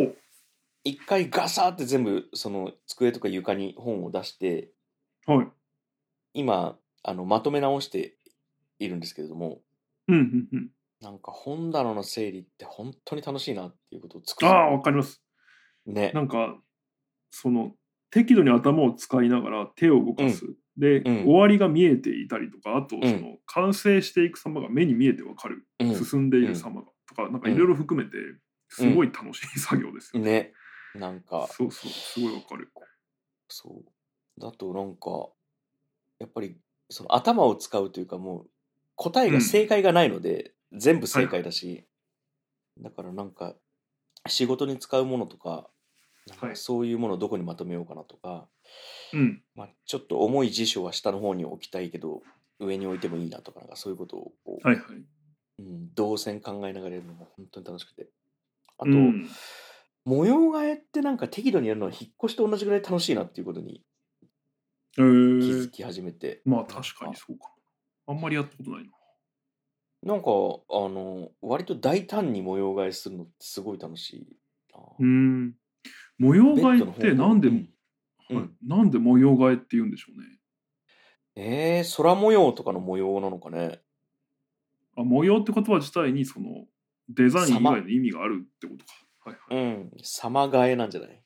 [0.87, 4.71] 一回ガサーって全部、その机とか床に本を出して、
[5.27, 5.49] はい。
[6.33, 8.17] 今、あの、まとめ直して
[8.79, 9.59] いるんですけれども、
[10.07, 10.71] うんうんうん。
[11.00, 15.22] なんか本棚の整理って本当に楽しいなっていうことをつくああ、わかります。
[15.87, 16.11] ね。
[16.14, 16.56] なんか、
[17.30, 17.72] その、
[18.11, 20.46] 適度に頭を使いながら手を動かす。
[20.78, 25.66] で、うん終わりが見えていたりとか、あと、んその、完成していく様が目に見えてわかる。
[25.80, 26.88] うん進んでいる様が。
[27.09, 28.16] とか、なんかいろいろ含めて、
[28.68, 30.30] すごい楽しい作業ですよね。
[30.30, 30.52] ね。
[30.94, 32.70] なんか、そうそう、すごいわかる。
[33.48, 34.40] そう。
[34.40, 35.28] だとなんか、
[36.18, 36.56] やっぱり、
[36.90, 38.50] その頭を使うというかもう、
[38.96, 41.87] 答えが正解がないので、全部正解だし、
[42.79, 43.55] だからなんか、
[44.26, 45.68] 仕事に使うものとか、
[46.29, 48.48] なんかはいそういうものをどこにまとめようかなとか、
[49.12, 49.42] うん。
[49.55, 52.22] まあ、ちょっと重い辞書は下の方に置きたいけど、
[52.59, 54.85] 上に置いてもいいなとか、なんかそういうことをはいはい。
[55.59, 58.09] うん、動線考えながらやるのが本当に楽しくて。
[58.79, 59.29] あと、うん、
[60.05, 63.83] 模様替えってなんか適度にやるのは引っ越しと同じぐらい楽しいなっていうことに
[64.98, 66.42] えー気づ、き始めて。
[66.44, 67.48] まあ確かにそうか
[68.07, 68.14] も。
[68.14, 68.90] あんまりやったことないな。
[70.02, 74.26] なんか、あの、割と大胆に模様替えするのってすごい楽しい
[74.72, 74.80] な。
[74.98, 75.54] うん。
[76.18, 77.68] 模様替えってなんで、うん
[78.66, 80.26] なんで模様替えって言うんでしょうね。
[81.37, 83.80] えー、空模様とかの模様なのかね。
[84.96, 86.66] あ模様って言葉自体にその
[87.09, 88.92] デザイン以外の意味があるってことか。
[89.30, 89.64] はいはい。
[89.64, 91.22] うん、様替えなんじゃない？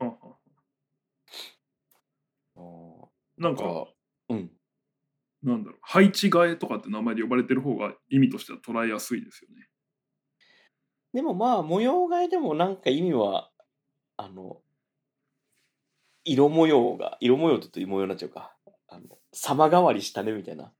[0.00, 3.88] あーなんか、
[4.28, 4.50] うん。
[5.42, 9.68] なんだろう、配置替えとかって名前で呼ばれてる方が意味としては捉えやすいですよね。
[11.12, 13.50] でもまあ、模様替えでもなんか意味は、
[14.16, 14.62] あの、
[16.24, 18.54] 色模様が、色模様というと模様になっちゃうか。
[18.88, 20.72] あの、様変わりしたねみたいな。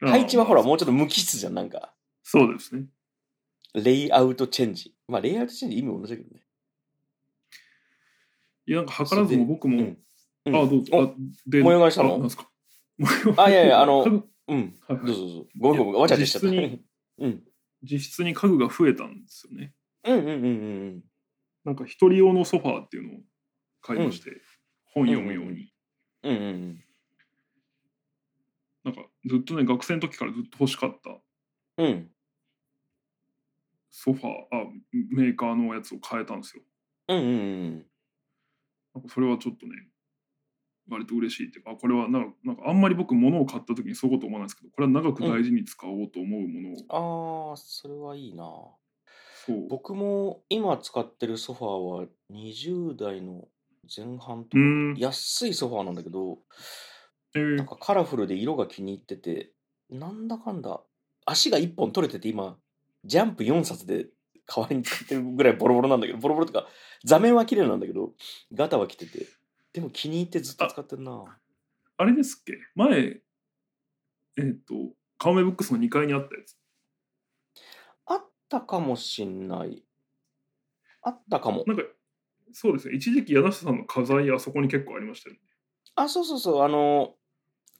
[0.00, 1.92] 配置はほら、もうちょっと無機質じゃん、なんか。
[2.22, 2.86] そうですね。
[3.74, 4.94] レイアウトチェンジ。
[5.08, 6.42] まあ、レイアウトチェンジ意味同じだけどね。
[8.66, 9.98] いや、なんか図らずも僕も、うん
[10.46, 11.16] うんあ、どうぞ。
[11.46, 12.14] 模様替えしたの？
[12.14, 12.48] あなんですか？
[13.36, 14.04] あいやいや あの
[14.46, 14.78] うん。
[14.86, 15.46] はいはいどうぞどうぞ。
[15.56, 16.48] ごめんごめん、わちゃわちゃしちゃった。
[16.48, 16.84] 実質に
[17.18, 17.44] うん。
[17.82, 19.74] 実質に家具が増えたんですよね。
[20.04, 20.46] うんうんうんう
[20.96, 21.04] ん
[21.64, 23.22] なんか一人用のソファーっていうのを
[23.80, 24.30] 買いまして、
[24.84, 25.72] 本読むように。
[26.22, 26.36] うん。
[26.36, 26.84] うんうんうん。
[28.84, 31.18] なんかずっとね、学生の時からずっと欲しかった
[31.82, 32.10] うん。
[33.90, 36.62] ソファー、あ、メーカーのやつを買えたんですよ。
[37.08, 37.30] うんうんう
[37.68, 37.86] ん。
[38.94, 39.72] なんかそれはちょっとね、
[40.90, 48.44] 割と嬉しいっていうか、あこれはなんかなんかあんまり僕物を買った時にそういうこと思わないんですけど、これは長く大事に使おうと思うものを、ああ、それはいいな。
[49.46, 49.68] そう。
[49.68, 51.70] 僕も今使ってるソファー
[52.02, 53.48] は20代の
[53.94, 56.38] 前半とか、うん安いソファーなんだけど、
[57.34, 59.52] えーなんかカラフルで色が気に入ってて、
[59.90, 60.80] なんだかんだ、
[61.26, 62.56] 足が1本取れてて今、
[63.04, 64.06] ジャンプ4冊で
[64.46, 66.66] 代わりに使ってるぐらいボロボロなんだけど、ボロボロとか、
[67.04, 68.12] 座面は綺麗なんだけど、
[68.52, 69.26] ガタは来てて、
[69.74, 71.38] でも気に入ってずっと使ってるな。
[71.96, 72.52] あれですっけ？
[72.74, 73.20] 前、
[74.36, 76.56] えっ、と、カオメブックスの2階にあったやつ。
[78.06, 79.84] あったかもしんない。
[81.02, 81.64] あったかも。
[81.66, 81.82] なんか、
[82.52, 85.40] そうですね、一時期柳下さんの画材あそこに結構ありましたよね。
[85.96, 87.16] あ、そうそうそう、あの、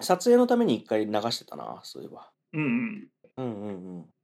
[0.02, 2.32] 撮影のために一回流してたな、そういえば。
[2.52, 3.10] うんうん。
[3.36, 4.14] うんうんうん。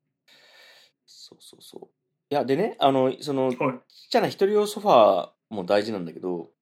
[1.07, 1.91] そうそうそう。
[2.31, 3.81] いや、でね、あの、その、ちっはい。
[4.11, 6.53] ちゃな一人用ソファーも大事なんだけど、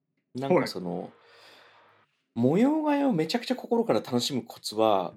[0.41, 1.11] なんはいかその、
[2.35, 5.15] 模様替えをめちゃくちゃ心から楽しむコツは、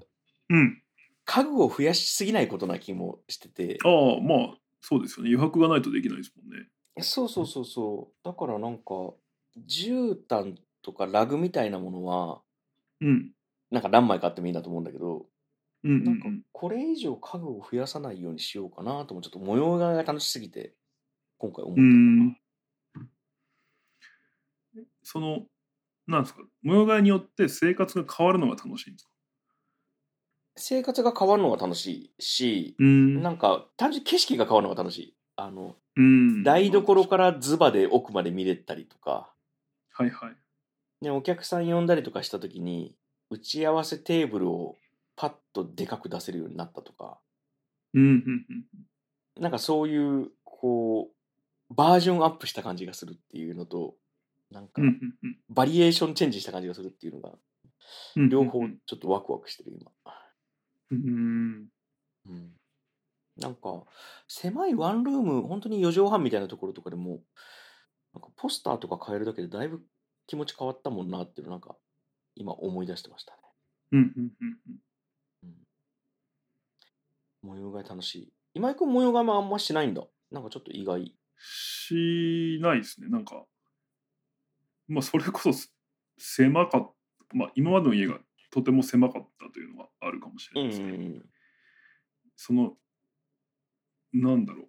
[0.49, 0.81] うん。
[1.25, 5.29] 家具を増やしすぎないことな気もしてて、ああ、まあ、そうですよね。
[5.29, 6.67] 余白がないとできないですもんね。
[7.01, 8.25] そうそうそうそう。
[8.25, 9.13] だからなんか、
[9.67, 12.41] 絨毯とかラグみたいなものは、
[13.01, 13.31] うん。
[13.69, 15.27] なんか何枚買ってもいいなと思うんだけど、
[15.83, 16.41] うんうんなんかうん。
[16.51, 20.73] これ以上家具を増やさないようにしようかなともちょっと模様替えが楽しすぎて、
[21.37, 22.35] 今回思ったうな。
[25.01, 25.47] んその、
[26.07, 29.11] なんですか、模様替えによって生活が変わるのが楽しいんですか？
[30.57, 33.21] 生活が変わるのが楽しいし、うん。
[33.21, 35.17] なんか単純に景色が変わるのが楽しい。
[35.35, 36.43] あの、うん。
[36.43, 39.33] 台所からズバで奥まで見れたりとか、
[39.93, 40.35] はいはい。
[41.01, 42.95] でお客さん呼んだりとかした時に、
[43.29, 44.77] 打ち合わせテーブルを
[45.15, 47.19] パッとでかく出せるようになったとか、
[47.93, 48.65] うんうんうん。
[49.39, 51.11] なんかそういう、こ
[51.71, 53.95] う、バージョンアップした感じがするっていうのと、
[54.51, 54.81] なんか
[55.49, 59.91] バリエーションチェンジした感じがするっていうのが、うん両方ちょっとワクワクしてる今。
[60.91, 61.67] うん
[62.25, 62.51] うん
[63.37, 63.83] なんか、
[64.27, 67.21] 狭いワンルーム、本当に4畳半みたいなところとかでも、
[68.13, 69.81] なんかポスターとか変えるだけでだいぶ
[70.27, 71.75] 気持ち変わったもんなっていうのなんか、
[72.35, 73.37] 今思い出してましたね。
[73.93, 74.79] うんうんうんうん
[75.43, 75.55] うん、
[77.41, 78.33] 模様替え楽しい。
[78.53, 80.03] 今井くん模様替えもあんましないんだ。
[80.29, 81.15] なんかちょっと意外。
[81.37, 83.07] しないですね。
[83.09, 83.45] なんか、
[84.87, 85.73] まあ、それこそす
[86.17, 86.93] 狭かっ
[87.29, 88.19] た、まあ、今までの家が
[88.51, 90.97] とても狭かったというのがあるかもしれうなんいですね。
[90.97, 91.25] うん
[92.43, 92.73] その、
[94.13, 94.67] なんだろう。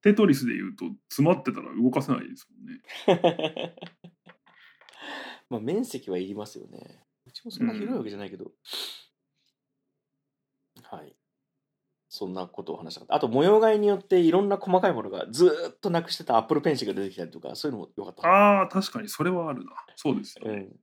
[0.00, 3.74] テトリスで言うと、詰まってたら動かせないですもんね。
[5.50, 7.04] まあ面積はいりますよね。
[7.26, 8.44] うちもそんな広いわけじゃないけど。
[8.46, 8.54] はい。
[12.16, 13.14] そんなことを話したかった。
[13.16, 18.28] あと模様替えによっていろんな細かいものがずーっとなくしてたアップルペンシルが出てきたりとか、そういうのもよかった。
[18.28, 19.72] ああ、確かにそれはあるな。
[19.96, 20.54] そうですよね。
[20.54, 20.76] うん。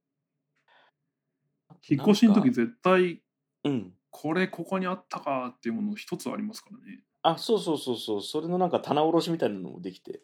[1.89, 3.22] 引っ越しの時絶対、
[3.63, 3.93] うん。
[4.12, 7.04] これここにあったかっていうもの一つありますからね。
[7.24, 8.22] あ、そうそうそうそう。
[8.22, 10.22] それのなんか棚卸しみたいなのもできて、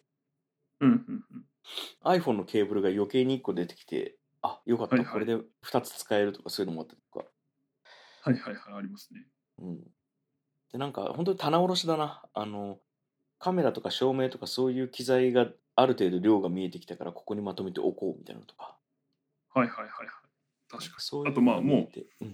[0.80, 1.46] うんうんうん。
[2.04, 7.26] iPhone のケーブルが余計に1個出てきて、あ、よかった、はいはいこれで2つ使えるとかそういうのもあったりとか。
[8.22, 9.26] はいはいはい、ありますね。
[9.60, 9.80] うん。
[10.72, 12.22] で、なんか本当に棚卸しだな。
[12.34, 12.80] あの、
[13.40, 18.78] カメラとか照明とかそういう機材がある程度量が見えてきたから、ここにまとめておこうみたいなのとか。
[19.54, 20.08] はいはいはいはい。
[20.70, 20.94] 確かに。
[21.00, 22.32] そういうあとまあもう、てうん、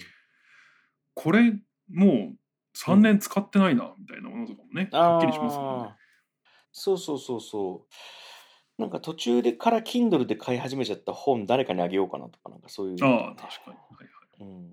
[1.13, 1.53] これ
[1.89, 2.35] もう
[2.75, 5.89] 3年使ってないな、みたいなものとかもね、はっきりしますもんね。
[6.71, 7.87] そうそうそうそ
[8.77, 8.81] う。
[8.81, 13.77] なんか途中でから Kindle で買い始めちゃった本誰かにあげようかなとか、なんかそういうああ、ね確かに。
[13.77, 14.49] はいはい。
[14.49, 14.65] うん。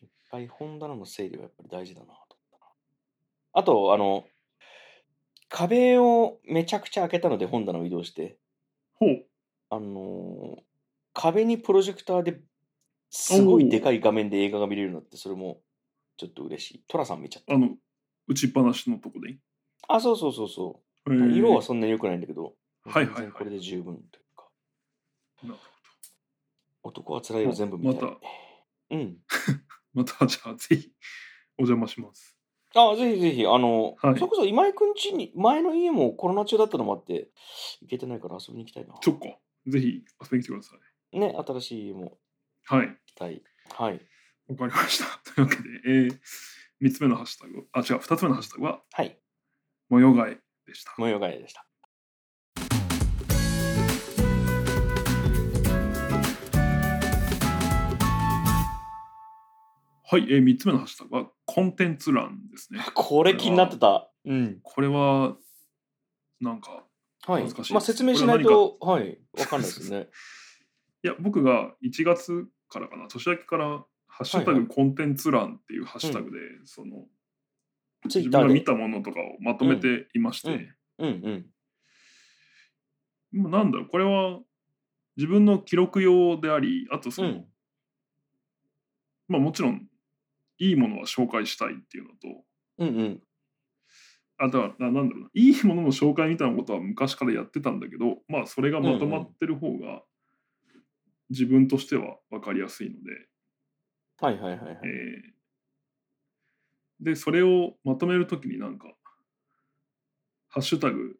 [0.00, 2.25] いっぱい本棚の整理はやっぱり大事だな。
[3.58, 4.26] あと、あの、
[5.48, 8.38] 壁をめちゃくちゃ開けたので本棚を移動して、
[8.96, 9.26] ほう。
[9.70, 10.62] あのー
[11.18, 12.42] 壁にプロジェクターで
[13.08, 15.62] すごいでかい画面で映画が見れるようになって、それも
[16.18, 16.84] ちょっと嬉しい。
[16.86, 17.54] トラさん見ちゃった。
[17.54, 17.70] あの、
[18.28, 19.38] 打ちっぱなしのとこで？
[19.88, 21.14] あ、そうそうそうそう。
[21.14, 22.52] へー色はそんなに良くないんだけど、
[22.84, 24.48] はいはいはい全然これで十分というか。
[25.44, 25.58] なる
[26.82, 27.94] 男は辛いを全部見たい。
[27.94, 28.18] また
[28.90, 29.16] うん。
[29.94, 30.92] また、じゃあ、ぜひ、
[31.56, 32.35] お邪魔します。
[32.74, 37.28] あ、ぜひぜひ、あの、はいそれこそ今井くん家に、前の家もコロナ中だったのもあって、
[37.80, 38.94] 行けてないから遊びに行きたいな。
[39.00, 39.26] そっか。
[39.66, 40.76] ぜひ、遊びに来てくださ
[41.12, 41.18] い。
[41.18, 42.18] ね、新しい家も。
[42.64, 42.96] はい。
[43.06, 43.42] 期待。
[43.70, 44.00] はい。
[44.48, 45.06] わかりました。
[45.34, 46.18] というわけで、えー、
[46.82, 49.18] 3つ目のハッシュタグ、あ、違う、2つ目のハッシュタグは、はい。
[49.88, 50.94] 模様替えでした。
[50.98, 51.66] 模様替えでした。
[60.08, 62.80] はい、えー、3つ目のハッシュタグは、コンテンツ欄ですね。
[62.94, 64.08] これ気になってた。
[64.24, 64.60] うん。
[64.62, 65.36] これは、
[66.40, 66.86] なんか、
[67.26, 67.72] はい難しいです。
[67.72, 69.18] まあ説明しないと、はい。
[69.36, 70.08] わかんないですよね。
[71.02, 77.08] いや、僕が1月からかな、年明けから、ハッシュタはいはグコンテンツ欄っていうハッシュタグで、その、
[78.08, 78.46] ツイッターで。
[78.46, 81.08] 自分が見たものとかをまとめていまして、うん
[83.32, 83.40] うん。
[83.42, 84.40] もうなんだろう、これは
[85.16, 87.48] 自分の記録用であり、あとその、うん
[89.28, 89.88] まあもちろん、
[90.58, 92.44] いいものは紹介したいっていうのと、
[92.78, 93.22] うんうん。
[94.38, 100.02] あとはななんだろうな、いいものの紹介みたいなことは昔からやってたんだけど、まあそれがまとまってる方が
[101.30, 103.10] 自分としては分かりやすいので、
[104.18, 104.78] はいはいはいはい。
[104.84, 105.36] えー
[107.00, 108.88] で、それをまとめるときになんか、
[110.48, 111.16] ハッシュタグ、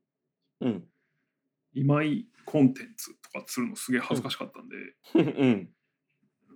[0.61, 0.85] うん。
[1.75, 4.77] 今井コンテンツとかするのすげえ恥ずかしかったんで、
[5.15, 5.76] うん。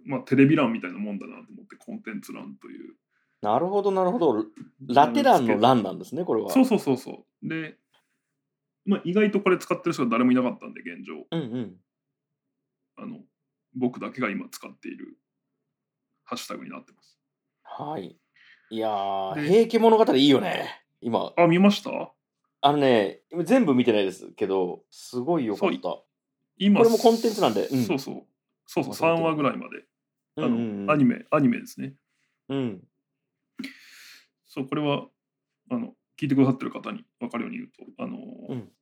[0.04, 2.94] まあテレビ欄みたいなもんだなと思って、コンテンツ欄という。
[3.42, 4.44] なるほどなるほど。
[4.88, 6.50] ラテ欄の欄なんですね、これは。
[6.50, 7.48] そうそうそうそう。
[7.48, 7.76] で、
[8.84, 11.26] まあ意外とこれ使ってる人が誰もいなかったんで、現状。
[11.30, 11.76] うんうん。
[12.96, 13.20] あの、
[13.74, 15.16] 僕だけが今使っている
[16.24, 17.18] ハッシュタグになってます。
[17.62, 18.16] はい。
[18.72, 20.84] いやー、で平家物語いいよね。
[21.00, 21.32] 今。
[21.36, 22.12] あ、見ました？
[22.62, 25.78] あのね、全部見てないですけど、すごいよかった。
[25.78, 26.06] こ
[26.58, 27.66] 今、れもコンテンツなんで。
[27.68, 28.22] うん、そうそう。
[28.66, 29.84] そうそう、3まとめてる話ぐらいまで。
[30.36, 31.94] あの、うんうんうんアニメ、アニメですね。
[32.48, 32.82] うん。
[34.46, 35.08] そう、これは、
[35.70, 38.72] あの、聞いてくださってる方に分かるように言うと、あの、うん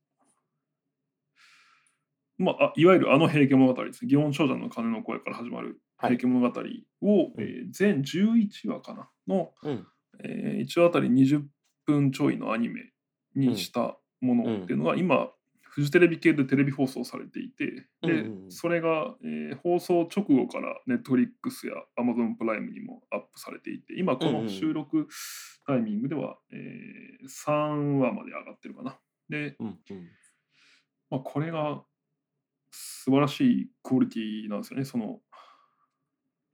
[2.39, 4.11] まあ、あいわゆるあの平家物語ですね。
[4.15, 6.61] 祇園少女の鐘の声から始まるはい平家物語
[7.03, 9.11] を、えー全11話かな？
[9.27, 9.87] の、うん。
[10.25, 12.93] え1話あたり20分ちょいのアニメ
[13.35, 15.31] にしたものっていうのが、今、
[15.79, 25.07] フジテレビ系でテレビ放送されていて、で、それが、えー放送直後からネットフリックスやアマゾンプライムにもアップされていて、今この収録
[25.69, 28.99] タイミングでは、えー3話まで上がってるかな。
[29.29, 29.67] で、うん。
[29.89, 30.09] うん。
[31.11, 31.85] まあ、これが
[32.73, 34.85] 素晴らしいクオリティなんですよね。
[34.85, 35.21] その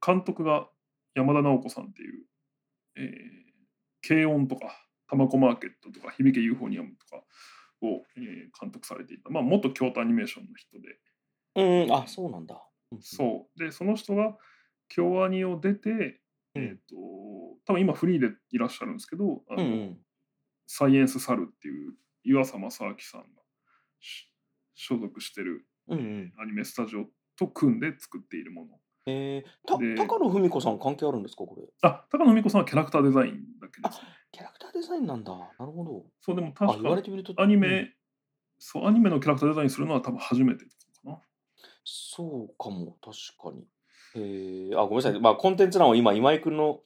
[0.06, 0.68] 監督が
[1.14, 2.24] 山田直子さんっていう、
[2.96, 7.24] えー、軽音とか、タマコマーケットとか、響けユーフォニアムとか
[7.84, 8.24] を、えー
[8.58, 10.98] 監督されていた、まあ、元京都アニメーションの人で、
[11.56, 12.62] うん、あ、そうなんだ。
[12.92, 13.58] うんそう。
[13.58, 14.36] で、その人が
[14.88, 16.20] 京アニを出て、
[16.54, 16.94] うんえっ、と、
[17.66, 19.98] 多分今フリーでいらっしゃるんですけど、あのうんうん。
[20.66, 23.26] サイエンスサルっていう湯浅正明さんが
[24.00, 24.30] し
[24.74, 26.32] 所属してるうんうん。
[26.40, 28.78] アニメスタジオと組んで作っているもの。
[29.06, 31.64] えー、高野文子さん関係あるんですか、これ？
[31.82, 34.08] あ、高野美子さんはキャラクターデザインだけですね。
[34.32, 35.32] キャラクターデザインなんだ。
[35.32, 36.04] なるほど。
[36.20, 37.34] そう、でもあ、確か言われてみると。
[37.36, 37.94] アニメ、うん
[38.58, 40.70] そう、アニメのキャラクターデザインするのは多分初めてか
[41.04, 41.18] な。
[41.84, 43.66] そうかも、確かに。
[44.16, 45.20] えー、あ、ごめんなさい。
[45.20, 46.80] まあ、コンテンツ欄を今、今井くんの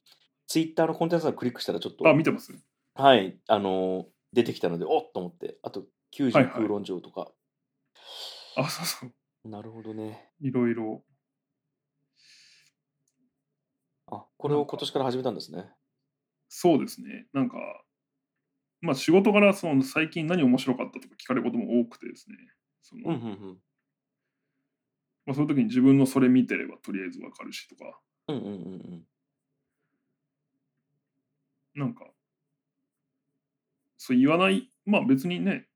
[0.47, 2.53] ツイッターのコンテンツ欄をクリックしたら、ちょっと、あ、見てます
[2.95, 7.31] はい、あのー出てきたので、おっと思って、あと、はい90はい空論上とか、
[8.57, 9.49] あ、そうそう。
[9.49, 10.31] なるほどね。
[10.41, 11.03] いろいろ。
[14.11, 15.69] あ、これを今年から始めたんですね。
[16.47, 17.27] そうですね。
[17.33, 17.57] なんか、
[18.81, 22.37] まあ仕事からその最近何面白かったとか聞かれることも多くてですね。
[22.81, 23.57] そのうん、うん、うん。
[25.25, 28.55] まあ、そういう時に自分のそれ見てればとりあえずわかるしとか、うん、うん、うんう
[28.95, 29.03] ん。
[31.75, 32.05] なんか、
[33.97, 35.67] そう言わない、まあ別にね、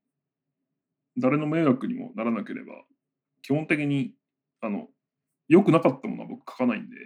[1.16, 2.72] 誰の迷惑にもならなければ、
[3.42, 4.14] 基本的に、
[4.60, 4.88] あの、
[5.48, 6.96] 良くなかったものは僕書かないんで、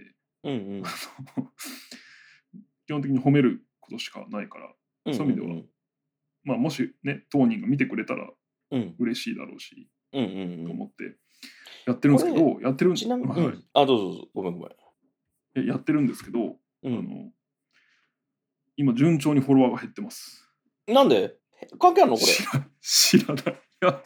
[0.44, 0.82] うん、うん。
[2.86, 4.72] 基本的に褒めることしかないから、
[5.06, 5.62] うんそういう意味では
[6.44, 8.30] まあもしね、当人が見てくれたら
[8.70, 10.66] うん、嬉しいだろうし、うん、うん、うん。
[10.66, 11.16] と思って
[11.86, 14.70] やってるんですけど、やってるんちなみに、はいうんあ、どうぞどうぞ、ごめんごめん。
[15.56, 17.32] えやってるんですけど、うあん、の
[18.76, 20.46] 今順調にフォロワーが減ってます。
[20.86, 21.34] なんで？
[21.78, 22.32] 関係あるのこれ？
[22.32, 23.44] 知ら知らない。
[23.80, 24.04] いや、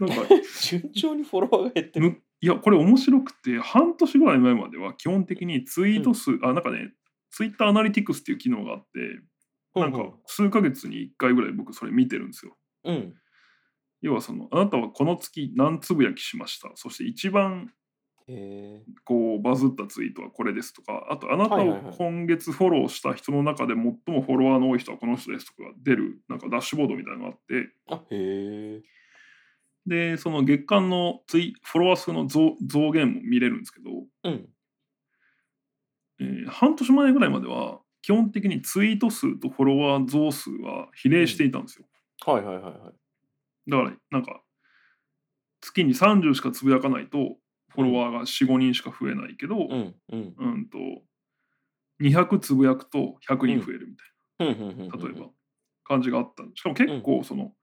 [0.00, 2.10] なんか、 順調にフォロワーが減ってる。
[2.10, 6.92] むいや、これ面白くて、半年ぐらい前までは基本的にツイート数、あ、なんかね、
[7.30, 12.54] ツイッターアナリティクスっていう機能があって、なんか数ヶ月に1回ぐらい僕それ見てるんですよ。
[12.84, 13.14] うん。
[14.02, 16.70] 要はその、あなたはこの月何つぶやきしました。
[16.74, 17.72] そして一番。
[19.04, 28.82] こうバズったツイートはこれですとか、あとあなたを今月フォローした人の中で最もフォロワーの多い人はこの人ですとかが出るなんかダッシュボードみたいなのがあって、あ、へえ。
[29.86, 33.90] で、その月間のツイフォロワー数の増増減も見れるんですけど、
[34.22, 34.54] うん。
[36.20, 41.86] えー半年前ぐらいまでは基本的にツイート数とフォロワー増数は比例していたんですよ。
[42.26, 42.94] はいはいはいはい。
[43.68, 44.42] だからなんか
[45.60, 47.36] 月に30しかつぶやかないと
[47.70, 49.94] フォロワーが45人しか増えないけど、うん。
[50.10, 50.38] うん。
[50.38, 50.78] うんと
[52.00, 54.06] 200つぶやくと100人増えるみたい
[54.38, 54.48] うん。
[54.48, 54.54] うん。
[54.60, 54.78] うん。
[54.82, 54.96] うん。
[55.00, 55.30] な、例えば
[55.84, 57.54] 感じがあったしかも結構その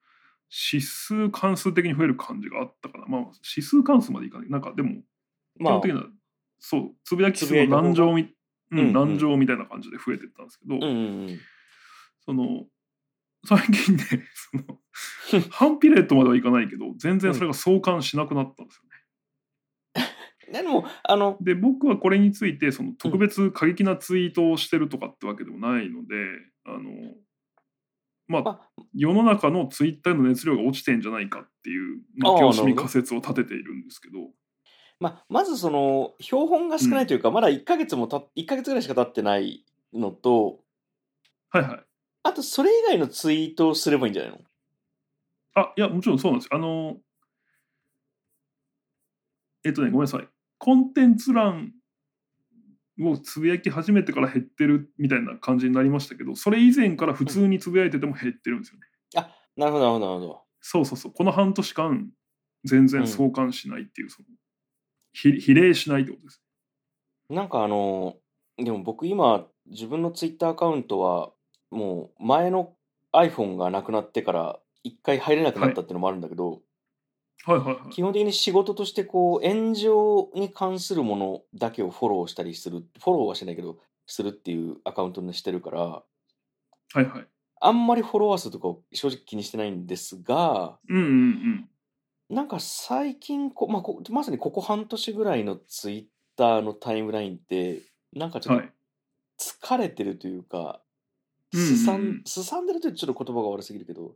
[0.51, 3.05] 指数関数的に増える感じがあったかな。
[3.07, 3.21] まあ
[3.55, 4.49] 指数関数までいかない。
[4.49, 5.01] なんかでも
[5.57, 5.73] 基まあ。
[5.73, 6.05] 本的には
[6.59, 11.39] そうつぶやき数の何乗み、うんうんみたいな感じで増えてったんですけど、うんうんうん。
[12.23, 12.65] その
[13.45, 14.03] 最近ね
[15.29, 18.91] その反比例とまではいかないけど全然それが相関しなくなったんですよね。
[20.51, 26.15] でも、あの、で僕はこれについてその特別過激なツイートをしてるとかってわけでもないので、
[26.65, 27.15] あの
[28.27, 28.61] まあま
[28.93, 34.29] 世の中のツイッターの熱量が落ちてんじゃないかっていう、まあ、あー教師になるほど仮説を立てているんですけど。
[34.99, 40.59] まあ、まずその、標本が少ないというか、まだ1ヶ月もた、1ヶ月ぐらいしか経ってないのと、
[41.49, 41.83] はいはい。
[42.23, 44.39] あと、それ以外のツイートをすればいいんじゃないの？
[45.53, 46.57] あいやもちろんそうなんですよ。
[46.57, 46.97] あの
[49.65, 50.27] えっとねごめんなさい。
[50.57, 51.73] コンテンツ欄
[53.09, 58.85] をつぶやき始めてから減ってるみたいな感じになりましたけどそれ以前から普通につぶやいてても減ってるんですよね、
[59.57, 60.41] なるほど、なるほど、なるほど。
[60.61, 61.11] そうそうそう。
[61.11, 62.09] この半年間
[62.63, 64.27] 全然相関しないっていう、その
[65.13, 66.41] 比比例しないってことです。
[67.29, 68.15] なんかあの、
[68.57, 71.31] でも僕今、自分のツイッターアカウントは、
[71.69, 72.73] もう前の
[73.13, 76.61] iPhone がなくなってから、一回入れなくなったっていうのもあるんだけど、はい
[77.45, 86.03] はいはい基本的に仕事としてこう、炎上に関するものだけをフォローしたりする、フォローはしてないけど、するっていうアカウントにしてるから、は
[87.01, 87.27] いはい。
[87.61, 91.69] あんまりフォロワー数とかを正直気にしてないんですが、うんうんうん。
[92.29, 97.81] なんか最近こ、まあ、こまさにここ半年ぐらいのツイッターのタイムラインって、
[98.13, 98.73] なんかちょっとはい。
[99.39, 100.81] 疲れてるというか、
[101.53, 101.77] うんうんうん。
[101.77, 104.13] すさん、すさんでるとちょっと言葉が悪すぎるけど、っ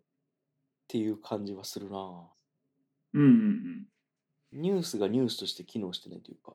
[0.88, 1.98] ていう感じはするな
[3.16, 3.86] うんうんうん
[4.62, 6.54] ニュースがニュースとして機能してないというか。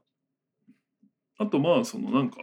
[1.38, 2.38] あとまあそのなんか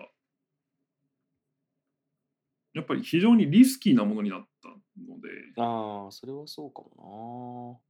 [2.73, 7.81] やっぱり非常にリスキーなものになったのでああ、それはそうかも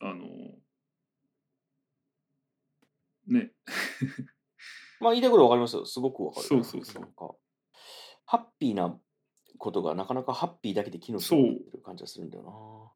[0.00, 0.26] あの
[3.26, 3.52] ね
[5.00, 5.84] な まあ言いたいことわかりますよ。
[5.84, 6.46] すごくわかる。
[6.46, 7.08] そうそうそう
[8.24, 8.98] ハッピーな
[9.58, 12.95] ことがなかなかハッピーだけで機能してる感じがするんだよな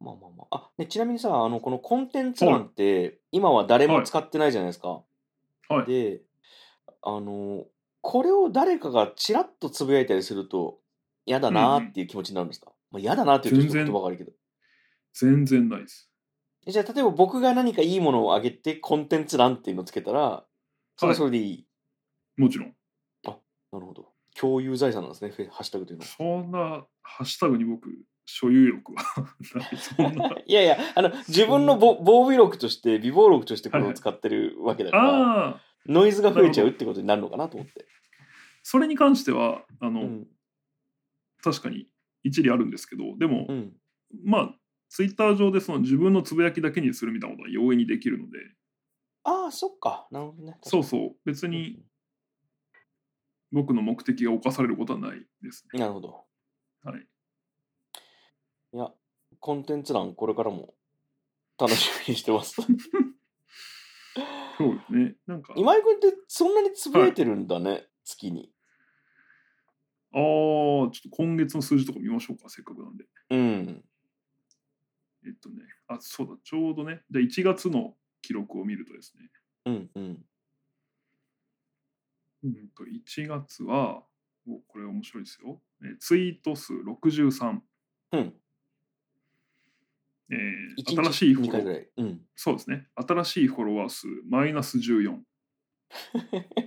[0.00, 0.56] まあまあまあ。
[0.56, 5.02] あ、ね、ちなみにさ、あの、このコンテンツ欄って、今は誰も使ってないじゃないですか。
[5.68, 6.22] はいで、
[7.02, 7.66] あの、
[8.00, 10.78] これを誰かがちらっとつぶやいたりすると、
[11.26, 14.32] 嫌だなーっていう気持ちになるんですか、まあ、嫌だなっていう言葉が悪いけど。
[15.12, 16.10] 全然ないです
[16.66, 20.44] じゃあ、例えば僕が何かいいものをあげて、コンテンツ欄っていうのをつけたら、
[20.96, 21.66] それはそれでいい？
[22.36, 22.74] もちろん
[23.24, 24.08] なるほど。
[24.34, 26.08] 共有財産なんですね、ハッシュタグというのは。
[26.08, 27.90] そんなハッシュタグに僕
[28.30, 29.02] 所有欲は
[30.12, 37.86] な いやいや、あの、自分のぼ防備録として、備忘録としてこれを使ってるわけだから、ああノイズが増えちゃうってことになるのかなと思って。
[38.62, 40.28] それに関してはあの、うん。
[41.42, 41.88] 確かに
[42.22, 43.74] 一理あるんですけどでも、うん。
[44.22, 44.54] まあ
[44.90, 48.38] ツイッター上でその自分のつぶやきだけにするみたいなことは容易にできるので
[49.24, 50.06] ああ、そっか。
[50.10, 50.58] なるほどね。
[50.64, 51.82] そうそう別うに
[53.52, 55.80] 僕の目的が侵されることはないですね。
[55.80, 56.26] なるほど。
[56.84, 57.06] はい、
[58.72, 58.90] いや、
[59.40, 60.74] コンテンツ欄、これからも
[61.58, 62.56] 楽しみにしてます。
[64.58, 65.16] そうですね。
[65.26, 68.52] なんか、あ今井君ってそんなにつぶやいてるんだね、月に。
[70.12, 73.04] あー、ちょっと今月の数字とか見ましょうか、せっかくなんで。
[73.30, 73.84] うん。
[75.26, 79.30] えっとね、あ、そうだ、ちょうどね、じゃあ1月の記録を見るとですね、
[79.66, 80.26] うんうん。
[82.44, 84.04] うんと1月は、
[84.46, 85.60] おこれ面白いですよ。
[85.84, 87.60] えツイート数63。
[88.12, 88.40] うん。
[90.30, 90.38] えー
[90.84, 91.84] 新しいフォ2ロー。
[91.96, 92.20] うん。
[92.36, 92.86] そうですね。
[92.94, 95.18] 新しいフォロワー数マイナス14。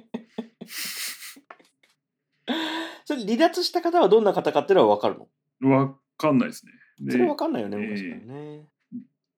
[3.06, 5.20] それ離脱した方はどんな方かっていうのは分かる
[5.62, 5.70] の？
[5.70, 6.72] わかんないですね。
[7.00, 8.68] でそれ分かんないよね、からね。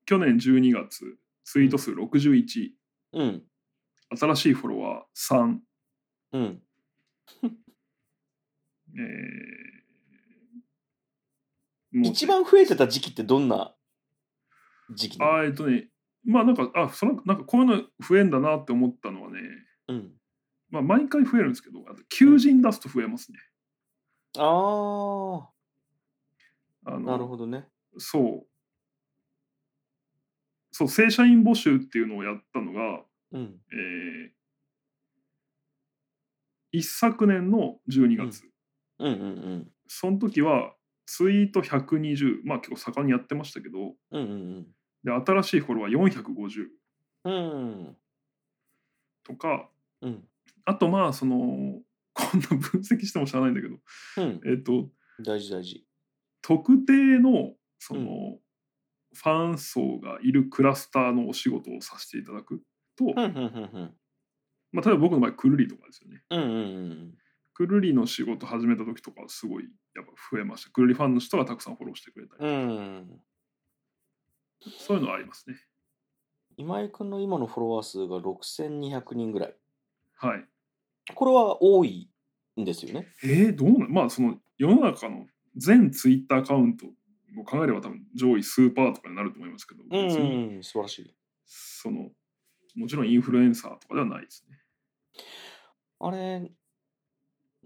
[0.06, 2.72] 去年12月、ツイート数61。
[3.14, 3.44] うん。
[4.16, 5.60] 新しいフォロワー3。
[6.34, 6.62] うん。
[8.96, 9.74] えー
[12.06, 13.76] 一番増えてた時期ってどんな
[14.92, 15.90] 時期あーえっとね、
[16.26, 19.40] まあなんか、あ、そのなんかこういうの増えんだなって思ったのはね、
[19.88, 20.12] うん。
[20.70, 23.40] まあ毎回増えるんですけど、あと求人出すと増えますね。
[24.38, 24.42] あ
[26.86, 27.68] あ、あのなるほどね。
[27.98, 28.48] そう。
[30.72, 33.62] そう、正社員募集っていうのをやったのが、うん。
[33.72, 34.34] えー
[36.76, 38.42] 一昨年の12月、
[38.98, 39.26] うんうんう
[39.58, 39.72] ん。
[39.88, 40.74] その時は
[41.06, 44.68] ツイート120、まあ結構盛んにやってましたけど、うんうん
[45.04, 46.68] で新しいフォロワー450
[47.26, 47.34] うん。
[47.34, 47.38] う
[47.90, 47.98] ん。
[49.26, 49.70] とか、
[50.02, 50.24] うん。
[50.64, 51.82] あとまあその、
[52.14, 53.76] こんな分析しても知らないんだけど、
[54.18, 54.42] うん。
[54.46, 54.90] えっ、と、
[55.20, 55.86] 大事大事。
[56.42, 58.40] 特定のその、うん
[59.16, 62.62] ファン層がいるクラスターのお仕事をさせていただく
[62.98, 63.94] と、うんうんうん
[64.72, 66.24] まあ、例えば僕の場合くるりとかですよね。
[66.32, 66.42] うん。
[66.42, 66.60] うんうんう
[66.96, 67.14] ん。
[67.54, 70.72] くるりの仕事始めた時とかすごいやっぱ増えました。
[70.72, 73.22] くるりファンの人がたくさんフォローしてくれたり、うん。
[74.80, 75.56] そういうのはありますね。
[76.58, 79.56] 今井君の今のフォロワー数が6200人ぐらい。
[80.18, 80.46] はい。
[81.16, 82.10] これは多い
[82.60, 83.08] んですよね。
[83.24, 85.26] えー、どうなんまあその世の中の
[85.56, 86.88] 全ツイッターアカウント
[87.40, 91.16] を考えれば多分上位数パーとかになると思いますけど、う別にん、素晴らしい。
[91.46, 92.10] その
[92.76, 94.58] もちろんインフルエンサーとかではないですね。
[96.00, 96.52] あれ、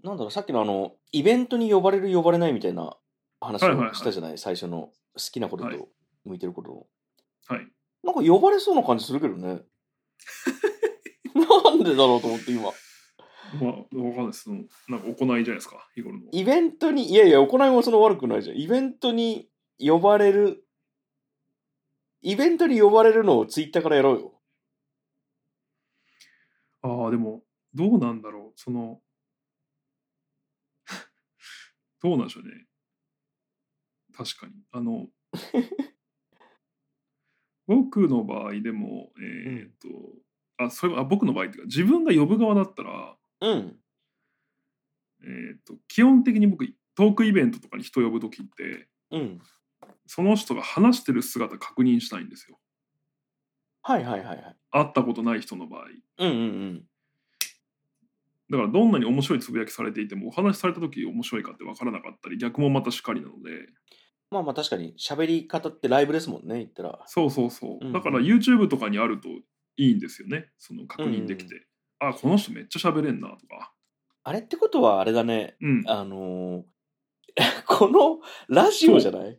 [0.02, 2.96] なんだろう、さっきのあの、イベントに呼ばれる呼ばれないみたいな
[3.40, 4.92] 話をしたじゃない、最初の好
[5.32, 5.88] きなことはいと
[6.24, 6.86] 向いてることを。
[7.46, 7.66] はい。
[8.04, 9.62] なんか呼ばれそうな感じするけどね。
[11.34, 12.62] なんでだろうと思って今。
[12.62, 14.44] まあ、わかんないです。
[14.44, 16.24] そのなんか行いじゃないですか、日頃の。
[16.32, 18.56] イベントに、いやいや、行いもその悪くないじゃん。
[18.58, 20.64] イベントに呼ばれる、
[22.20, 24.34] イベントに呼ばれるのをツイッターからやろうよ。
[26.82, 27.42] ああ、でも、
[27.74, 28.60] どうなんだろう。
[28.60, 29.00] その、
[32.02, 32.66] どうなんでしょうね。
[34.16, 34.52] 確かに。
[34.72, 35.08] あの、
[37.66, 39.88] 僕の場合でも、えーっと、
[40.64, 43.80] あ、それはあ僕の場合っていうか、自分が呼ぶ側だったら、うん。
[45.22, 49.40] えーっと、基本的に僕、トークイベントとかに人呼ぶときって、うん。
[50.06, 52.58] その人が話してる姿確認したいんですよ。
[53.82, 54.56] はいはいはいはい。
[54.70, 55.84] 会ったことない人の場合。
[56.18, 56.44] うんうんう
[56.74, 56.87] ん。
[58.50, 63.50] だからどんなに面白いつぶやきされていてもお話しされた時面白いかって分からなかったり逆もまたしかりなので。
[64.30, 66.98] まあまあ確かに喋り方ってライブですもんね、言ったら。
[67.06, 67.92] そうそうそう、うんうん。
[67.92, 69.28] だから YouTube とかにあると
[69.76, 70.50] いいんですよね。
[70.58, 71.66] その確認できて、
[71.98, 73.72] あこの人めっちゃ喋れんなとか。
[74.24, 75.56] あれってことはあれだね。
[75.60, 75.82] うん。
[75.86, 76.62] あのー
[77.68, 78.18] この
[78.48, 79.38] ラジオじゃない？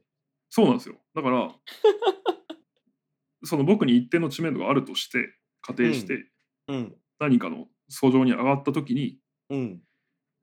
[0.50, 0.66] そう。
[0.68, 0.96] なんですよ。
[1.14, 1.52] だから
[3.44, 6.26] その僕に一定の知名度があるとして仮定して
[6.68, 6.96] うん。
[7.20, 9.18] 何かの訴状に上がった時に
[9.50, 9.82] うん。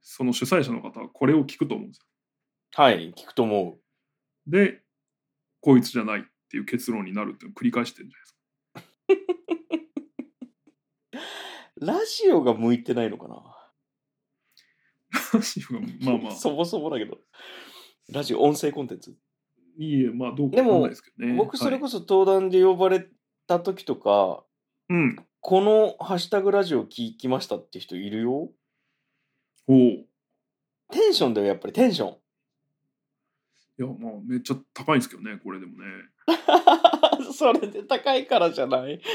[0.03, 2.07] その主催者の方はこれを聞くと思うんですよ
[2.75, 3.79] はい、聞くと思
[4.47, 4.51] う。
[4.51, 4.83] で
[5.61, 9.57] こいつじゃないっていう結論になるっていうのを繰り返してるんじゃないですか
[11.99, 13.57] ラジオが向いてないのかな？
[15.35, 17.19] ラジオがまあまあ そもそもだけど。
[18.13, 19.17] ラジオ、音声コンテンツ？
[19.79, 21.35] いいえ、まあどうかでもわかんないですけどね。
[21.35, 23.07] 僕、それそ、こそ登壇で呼ばれ
[23.47, 24.45] た時とか、
[24.89, 25.17] うん。
[25.49, 28.49] このハッシュタグラジオ聞きましたって人いるよ？
[29.69, 30.09] おうい
[30.91, 32.17] テンションだよ、やっぱりテンション。
[33.79, 35.87] や、まあめっちゃ高いんですけどね、これでもね。
[37.33, 39.01] それで高いからじゃない？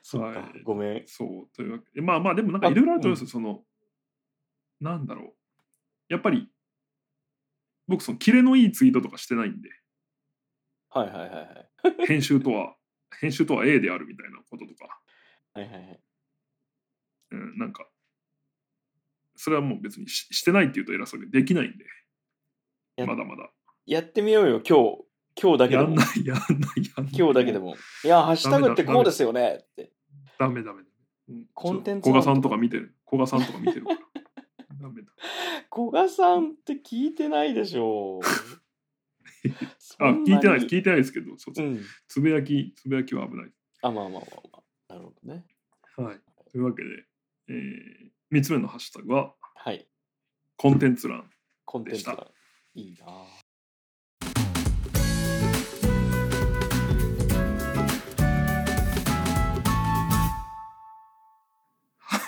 [0.00, 1.06] そっか、はいごめん。
[1.06, 1.54] そう。
[1.54, 3.66] というわけで、まあまあでもなんかいろいろあると思いますよ、その、
[4.80, 5.34] なんだろう。
[6.08, 6.50] やっぱり、
[7.86, 9.68] 僕、その、キレのいいツイートとかしてないんで、
[10.88, 12.06] はいはいはいはい。
[12.06, 12.76] 編集とは、
[13.20, 15.00] 編集とは A であるみたいなこととか、
[15.54, 16.00] はいはいはい。
[17.32, 17.86] うん、なんか、
[19.36, 21.84] それはもう別にししてないって言うと偉そうでできないんで、
[22.96, 23.50] やまだまだ。
[23.86, 25.04] やってみようよ、今日。
[25.40, 26.04] 今日だけでもやんな。
[26.04, 26.48] い、やんない、
[26.96, 27.14] やんない。
[27.14, 27.76] 今日だけでも。
[28.04, 29.92] いや、ハッシュタグってこうですよねって。
[30.38, 30.82] ダメダメ
[31.54, 32.94] コンテンツ古賀さんとか見てる。
[33.06, 33.98] 古賀さんとか見てるから。
[34.80, 35.08] ダメだ。
[35.72, 38.20] 古賀さんって聞いてないでしょう。
[39.98, 40.66] あ、聞いてないです。
[40.66, 41.80] 聞聞いてないですけど、そうそううん。
[42.08, 43.52] つぶやき、つぶやきは危ない。
[43.82, 44.22] あ、まあまあまあ
[44.52, 44.94] まあ。
[44.94, 45.44] なるほどね。
[45.96, 46.20] はい。
[46.50, 46.88] というわけで、
[47.48, 49.86] えー、3つ目のハッシュタグは、はい。
[50.56, 51.30] コンテンツ欄。
[51.64, 52.26] コンテンツでが
[52.74, 53.50] いいなぁ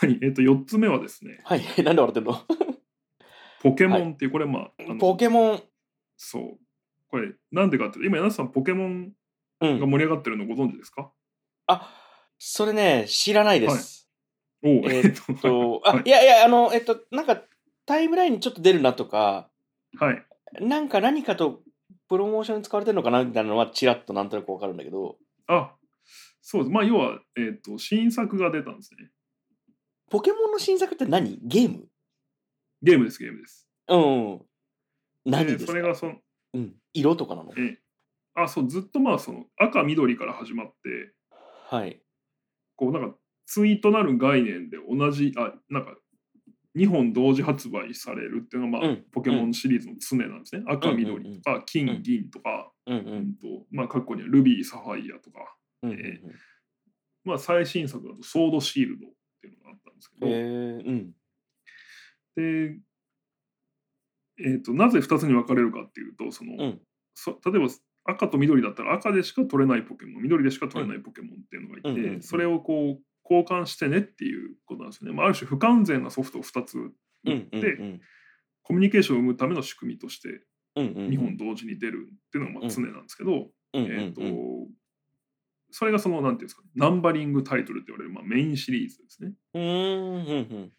[0.03, 0.19] はい。
[0.23, 1.63] えっ、と、4つ目はですね、はい。
[1.85, 2.41] なんで笑ってんの？
[3.63, 5.63] ポケモンっていう、これまあ、あのポケモン。
[6.17, 6.59] そう。
[7.13, 9.13] これ、なんでかって今、柳瀬さん、ポケモン
[9.61, 9.79] うん。
[9.79, 11.13] が盛り上がってるのご存知ですか、
[11.67, 11.95] あ、
[12.39, 14.11] それね、知らないです。
[14.65, 17.45] おうええっと、と、 あ、はいいやいや、あの、えっと、なんか、
[17.85, 19.51] タイムラインにちょっと出るなとか、
[19.99, 20.27] はい。
[20.61, 21.63] なんか何かと
[22.09, 25.77] プロモーションに使われてるのかなみたいなのは、ちらっとなんとなくわかるんだけど、あ、
[26.41, 26.73] そうです。
[26.73, 29.11] まあ、要は、えっ、と、新作が出たんですね。
[30.11, 31.39] ポケモンの新作って何？
[31.43, 31.89] ゲーム？
[32.83, 33.69] ゲームです、ゲームです。
[33.89, 34.43] うん。
[35.25, 35.73] 何でですか？
[35.73, 36.17] それがその、
[36.55, 36.75] うん。
[36.95, 37.53] 色とかなの？
[37.57, 37.79] え
[38.35, 41.13] あ、そう、ずっとまあ、その、赤、緑から始まって、
[41.69, 42.03] はい。
[42.77, 43.17] こう、なんか、
[43.55, 45.97] 対となる概念で同じあなんか
[46.77, 50.65] 2本同時発売されるっていうのが、まあうんポケモンシリーズの常なんですね。
[50.67, 53.35] 赤うんうんうん緑とか金うん銀とか、うんううんん。
[53.35, 56.21] とまあ過去にはルビーサファイアとか、うんうんえ
[57.25, 59.11] まあ最新作だとソードシールドっ
[59.43, 61.13] ていうのがあったんですけど、へえうん。
[62.37, 62.81] で、
[64.39, 66.81] えー、となぜ2つに分かれるかっていうとその、うん
[67.15, 67.69] そ例えば
[68.05, 75.17] 赤と緑だったら赤でしか取れないポケモン緑でしか取れないポケモンっていうのがいて、うんうんうんうんそれをこう交換してねっていうことなんですよね。
[75.17, 76.93] まあ、ある種不完全なソフトを2つう
[77.25, 78.01] 売っんうんて、うん。
[78.63, 81.09] コミュニケーションを生むための仕組みとしてうんうんうん。
[81.09, 84.69] 2本同時に出るっていうのがまあ常なんですけど、うんうんえー、とうん
[85.71, 89.33] それがそのなんていうんですかねナンバリングタイトルって言われるまあメインシリーズですね。
[89.55, 90.73] うんうんうん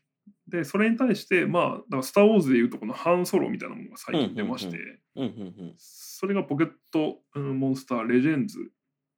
[0.47, 4.77] でそれに対してまあだから「スター・ウォーズ」でいうとこのハンソロみたいなものが最近出まして、
[5.15, 5.75] うんうんうん。
[5.77, 8.71] それがポケットうんモンスター・レジェンズ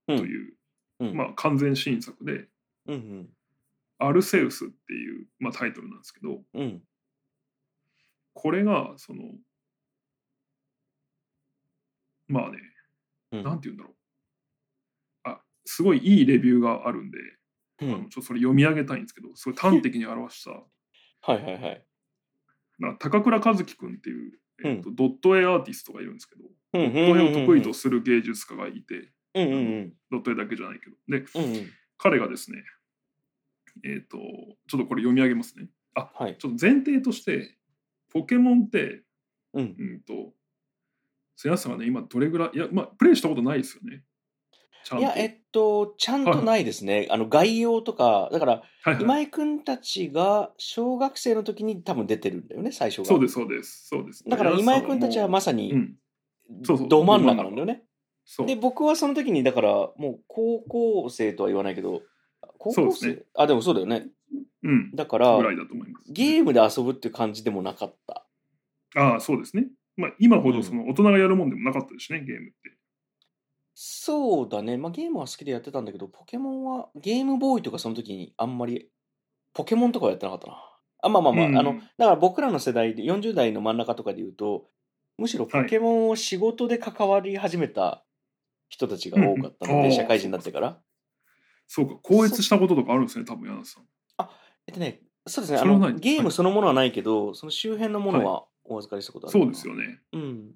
[0.08, 0.18] うん。
[0.18, 0.54] という、
[1.00, 1.16] うん。
[1.16, 2.48] まあ、完全新作で
[2.86, 3.30] うんうん
[3.98, 6.84] 「アルセウス」っていう、まあ、タイトルなんですけどうん。
[8.34, 9.24] これがその
[12.28, 12.58] まあね
[13.32, 13.44] うん。
[13.44, 13.96] なんて言うんだろう。
[15.24, 17.18] あすごいいいレビューがあるんで、
[17.82, 17.94] うん。
[17.94, 20.64] あのちょっとそれ読み上げたいんですけどすごい端的に表した
[21.26, 21.86] はいはいはい。
[22.80, 24.32] な高倉和樹君っていう、
[24.64, 31.70] えっとドット絵アーティストがいるんですけど、うんうんドット絵を得意とする芸術家がいて、うんうんうんドット絵だけじゃないけどでうんうん。
[31.98, 32.58] 彼がですね
[33.84, 34.18] えっ、と
[34.68, 36.38] ちょっとこれ読み上げますねあはい。
[36.38, 37.56] ちょっと前提として
[38.12, 39.02] ポケモンって
[39.54, 39.76] うん。
[39.78, 40.34] うんと
[41.44, 44.04] 皆さんがね今どれぐらいいやまあプレイしたことないですよね
[44.98, 47.08] いや、えっと、ちゃんとないですね。
[47.10, 48.52] あの、概要とか、だから、
[48.84, 49.04] はいはい。
[49.04, 53.06] 今井くんたちが小学生の時に多分出てるんだよね、最初が。
[53.06, 54.24] そうですそうですそうです。
[54.28, 55.74] だから今井くんたちはまささに
[56.88, 57.84] ど真ん中なんだよね。
[58.46, 62.02] で、僕はその時に、だから、もう高校生とは言わないけど、
[62.58, 64.08] 高校生、ねあ、でもそうだよね。
[64.64, 64.92] うん。
[64.96, 68.26] だからぐ、らいだと思いますゲームで遊ぶっていう感じでもなかった。
[68.98, 69.68] ああそうですね。
[69.98, 72.75] まあ今ほどその大人がやるもんでもなかったですしねゲームって
[73.76, 74.78] そうだね。
[74.78, 78.90] まあゲームは好きでやってたんだけど、ポケモンはゲームボーイとかその時にあんまり、
[79.54, 80.58] ポケモンとかはやってなかったな。
[81.04, 81.58] あ、まあまあまあ、うん。
[81.58, 84.70] あの、だから僕らの世代で、40代の真ん中とかで言うと、
[85.18, 88.04] むしろポケモンを仕事で関わり始めた
[88.70, 89.92] 人たちが多かったので、うんうん。
[89.92, 90.80] 社会人になってから。
[91.68, 91.96] そうか。
[92.02, 93.84] 高越したこととかあるんですね多分柳さん。
[94.68, 100.02] えっとね、そうですね、あのゲームそのものはないけど、その周辺のものはお預かりしたことあるそうですよね。
[100.14, 100.52] うん。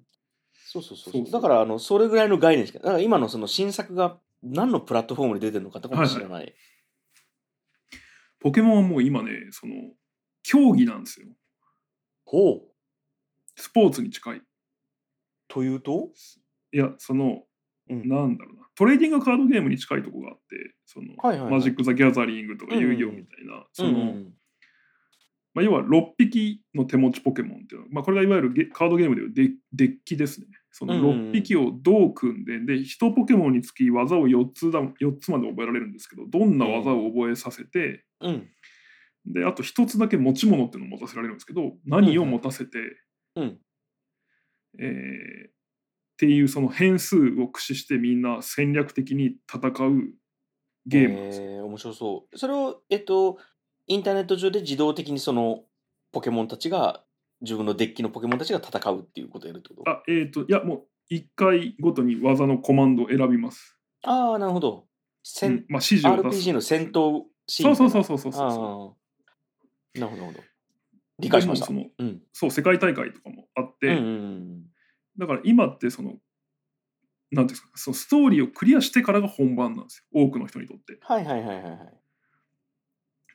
[0.72, 1.30] そうそうそうそう。
[1.32, 6.54] だから、あの、それぐらいの概念しか、だから今のその新作が何のプラットフォームで出てるのかとかも知らない。
[8.38, 9.74] ポケモンはもう今ねその
[10.44, 11.26] 競技なんですよ。
[12.24, 12.62] ほう。
[13.56, 14.42] スポーツに近い。
[15.48, 16.10] というと？
[16.72, 17.42] いやその
[17.88, 18.08] うん。
[18.08, 18.68] なんだろうな。
[18.76, 21.52] トレーディングカードゲームに近いとこがあってその、はいはいはい。
[21.52, 24.34] マジック・ザ・ギャザリングとか遊戯王みたいな、その、うんうん。
[25.52, 30.46] まあ、要は6匹の手持ちポケモンっていうのは、まあ、これがいわゆるゲカードゲームでいうデデッキですね。
[30.70, 38.48] そのうんうんうん6匹をどう組んで、で、1ポケモンにつき技を4つだ4つまで覚えられるんですけど、どんな技を覚えさせて、うん。
[39.26, 42.78] で、あと1つだけ持ち物っていうのを持たせられるんですけど、何を持たせて、
[43.36, 43.58] うん。
[44.78, 45.52] えーっ
[46.20, 50.12] ていうその変数を駆使してみんな戦略的に戦う
[50.84, 51.44] ゲームなんですよ。
[51.46, 52.38] えー面白そう。
[52.38, 53.38] それを、えっと、
[53.86, 55.62] インターネット上で自動的にその
[56.12, 57.04] ポケモンたちが、
[57.40, 59.90] 自分のデッキのポケモンたちが戦うっていうことをやるってこと？
[59.90, 63.76] あ、えっ、と、いや、もう1回ごとに技のコマンドを選びます。
[64.02, 64.86] ああ、なるほど。
[65.22, 66.48] 戦うんまあ、指示を出す。
[66.48, 67.90] RPG の戦闘シーンそう。
[67.90, 68.96] そうそうそうそ
[69.94, 69.98] う。
[69.98, 70.44] なるほど、なるほど。
[71.18, 71.66] 理解しました。
[71.66, 72.22] そのうん。
[72.32, 74.62] そう世界大会とかもあって、うんうんうん。
[75.18, 76.14] だから今ってその
[77.30, 80.98] なんていうんですかそのストーリーをクリアしてからが本番なんですよ多くの人にとって。
[81.00, 81.99] はいはいはいはいはい。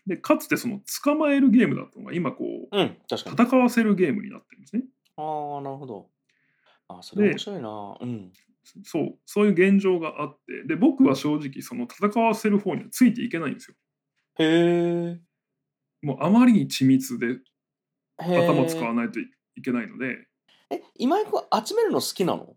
[0.08, 2.97] でかつてその捕まえるゲームだったのが今こううん。
[3.10, 4.84] 戦わせるゲームになってるんですね。
[5.18, 5.22] あ
[5.60, 6.10] あ、なるほど。
[6.88, 7.97] あーそれ面白いな。
[7.99, 8.32] うん。
[8.84, 13.76] そうそういう現状があってで僕は正直その戦わせる方にはついていけないんですよ。
[14.39, 15.20] へえ。
[16.01, 17.39] もうあまりに緻密で。
[18.18, 19.26] 頭使わないとい
[19.62, 20.26] けないので、
[20.70, 22.56] え、今井君集めるの好きなの？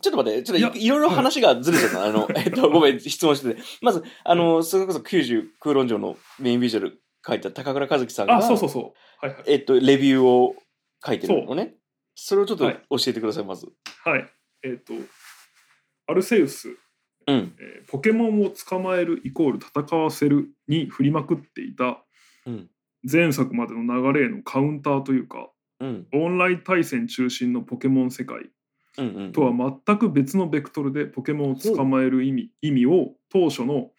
[0.00, 2.04] ちょっと待って、ちょっといろいろ話がずれちゃった。
[2.04, 3.62] あの、えっと、 ごめん、質問してて。
[3.82, 10.56] まず、あの、それこそ90空論城のメインビジュアル書いた高倉和樹さんが、あそうそうそうはいはいえっと、レビューを
[11.04, 11.76] 書いてるのね。
[12.14, 13.66] それをちょっとはい教えてください、まず。
[14.04, 14.28] はい
[14.62, 14.92] えっ、と
[16.06, 16.68] アルセウス
[17.26, 17.56] うん。
[17.58, 22.04] えーポケモンを捕まえるイコール戦わせるに振りまくっていた
[22.46, 22.70] うん。
[23.10, 26.06] 前作までの流れへのカウンターというかうん。
[26.12, 28.50] オンライン対戦中心のポケモン世界。
[29.32, 29.52] とは
[29.86, 33.90] 全く別のベクトルでポケモンを捕まえる意味意味を当初の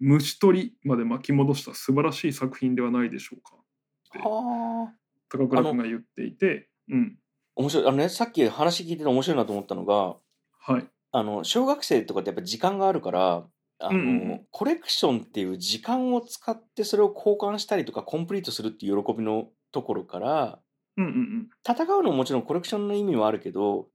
[0.00, 4.94] 虫取りまで巻き戻した素晴らしい作品ではないでしょうかってはあ。
[5.28, 7.16] 高倉君が言っていて、うん、
[7.56, 7.86] 面白い。
[7.86, 10.16] あのね、さっき話聞いてて面白いなと思ったのが、
[10.58, 10.86] はい。
[11.12, 13.46] あの、小学生とかってやっぱ時間があるから、
[13.78, 20.58] あの、うんうんうんコレクションっていう時間を使ってそれを交換したりとかコンプリートするっていう喜びのところから、
[20.96, 23.88] うんうん戦うのももちろんコレクションの意味もあるけど、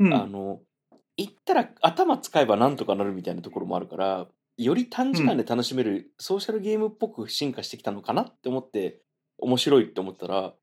[0.00, 0.06] うん。
[0.06, 0.60] うんあの、
[1.16, 9.02] 言ったら頭使えばなんとかなるみたいなところもあるから、より短時間で楽しめるソーシャルゲームっぽく進化してきたのかなって思って、
[9.38, 10.54] 面白いって思ったら、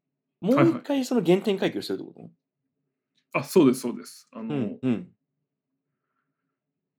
[0.41, 4.27] もう一回その原点回帰をしてるってこと、あ、そうです、そうです。
[4.31, 5.07] あの、うん、うん、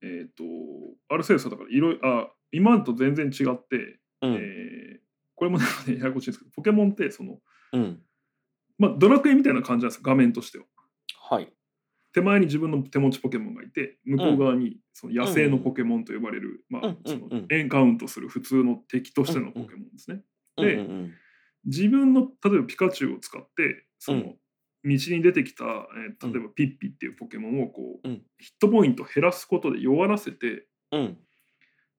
[0.01, 0.43] えっ、と、
[1.09, 5.07] アルセウスはだからいろいろ、あ、今と全然違って、うん、えー
[5.37, 5.65] これもね、
[5.99, 7.37] ややこしいんですけど、ポケモンって、その、
[7.71, 8.01] うん。
[8.79, 10.65] まあ、ドラクエみたいな感じなんですよ、画面としては。
[11.29, 11.53] はい。
[12.17, 20.23] 手前に自分の手持ちポケモンがいて、向こう側にその野生のポケモンと呼ばれる、まあうん、そのエンカウントする普通の敵としてのポケモンですね。
[20.57, 20.83] で
[21.65, 24.33] 自分の例えばピカチュウを使ってその道
[24.83, 28.23] に出てきた、えー例えばピッピっていうポケモンをこう、うん。
[28.39, 30.65] ヒットポイント減らすことで弱らせて。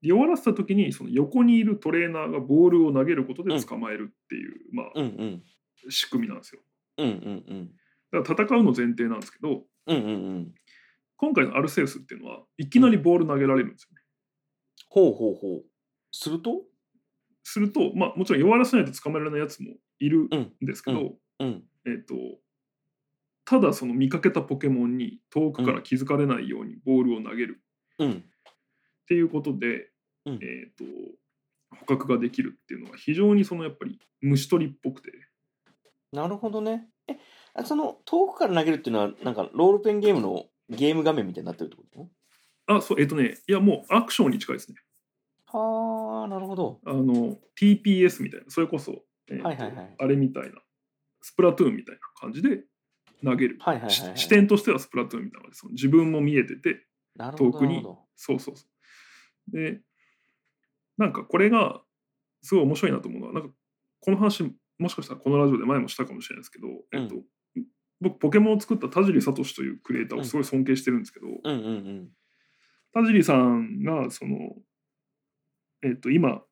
[0.00, 4.92] 弱らせた時にその横にいるトレーナーがボールを投げることで捕まえるっていう、まあ。
[5.90, 6.62] 仕組みなんですよ。
[8.10, 10.54] だから戦うの前提なんですけどうんうんうん。
[11.16, 14.02] 今回のアルセウスっていうのはいきなりボール投げられるんですよね。
[14.88, 15.64] ほうほうほう。
[16.12, 16.62] すると？
[17.42, 21.64] すると、まあ、もちろん弱らせないと捕まえられないやつもいるんうんですけど、うん。
[21.86, 22.14] えっ、と
[23.44, 27.62] ただその見かけたポケモンに遠くから気づかれないようにボールを投げる
[27.98, 28.12] うん。
[28.12, 28.14] っ
[29.08, 29.90] ていうことで、
[30.26, 30.84] うんえっ、と
[31.80, 35.12] 捕獲ができるっていうのが非常にそのやっぱり虫取りっぽくて
[36.12, 36.88] なるほどね。
[37.06, 37.18] え、
[37.58, 42.08] あその遠くから投げるっていうのは、なんかロールペンゲームのゲーム画面みたいになってるってこと？
[42.74, 44.76] あそうえっ、とねいやもうアクションに近いですね
[45.46, 46.80] はあ、なるほど。
[46.84, 50.60] あの TPS みたいなそれこそ、えーとはいはいはいあれみたいな
[51.22, 52.64] スプラトゥーンみたいな感じで
[53.24, 54.16] 投げる、はいはいはい、はい。
[54.16, 56.84] し視点としてはスプラトゥーンみたいなその自分も見えてて。
[57.36, 57.82] 遠くに
[58.14, 58.64] そうそうそ
[59.48, 59.50] う。
[59.50, 59.80] で、
[60.98, 61.82] なんかこれが
[62.42, 63.48] すごい面白いなと思うのは、なんか
[64.00, 64.44] この話、
[64.78, 67.16] もしかしたらこのラジオで前もしたかもしれないですけど、えっと、
[68.00, 72.08] 僕、ポケモンを作った田尻聡というクリエイターをすごい尊敬してるんですけど、うんうんうん。
[72.92, 74.56] 田尻さんが、その、
[75.82, 76.42] えっと、今、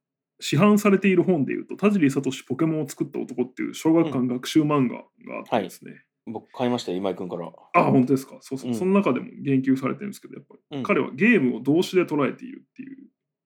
[0.40, 5.04] 市販されている本でいうと、田尻聡ポケモンを作った男っていう小学館学習漫画が
[5.50, 7.52] あってですね、僕買いましたよ、今井君から。
[7.72, 8.38] あ、本当ですか？
[8.40, 8.70] そうそう。
[8.70, 12.98] うんその中でも言及されてるんですけど、やっぱり、うん彼はゲームを動詞で捉えているっていう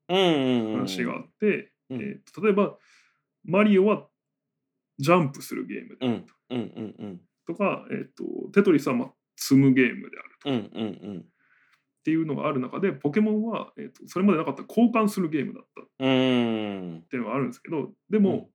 [0.09, 0.76] うんうんうん。
[0.78, 2.76] 話があって、うんえーと例えば
[3.44, 4.07] マリオは
[4.98, 7.20] ジャンプするゲームであるうんうんうんうん。
[7.51, 11.18] とか、えー、とテトリスはまあ積むゲームであるとうんうんうん。
[11.20, 11.22] っ
[12.03, 15.84] ていうのがある中でポケモンは、えー、とそれまでなかった交換するゲームだったっ。
[15.98, 18.51] ていうのがあるんですけどでも、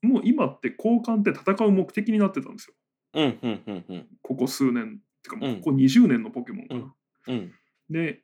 [0.00, 2.74] もう今って交換って戦う目的になってたんですよ
[3.14, 4.06] うんうんうんうん。
[4.22, 6.80] ここ数年てかもううんここ20年のポケモンかな。
[7.28, 7.52] うんうん。
[7.90, 8.20] で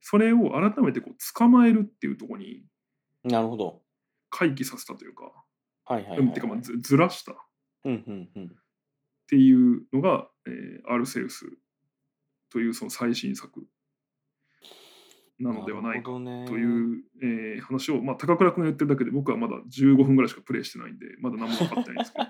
[0.00, 2.64] それを改めてこう捕まえるっていうところに
[3.24, 3.82] なるほど。
[4.30, 5.32] 回帰させたというか、
[5.84, 7.32] はいはいはい、てかまあずずらした
[7.84, 8.56] うんうんうん。
[9.28, 11.44] っていうのが、えーアルセウス
[12.50, 13.62] というその最新作
[15.38, 22.26] なのではないかという、えー話を、まあ、高倉君が言ってるだけで僕はまだ15分ぐらいしかプレイしてないんでまだ何も分かってないんですけど。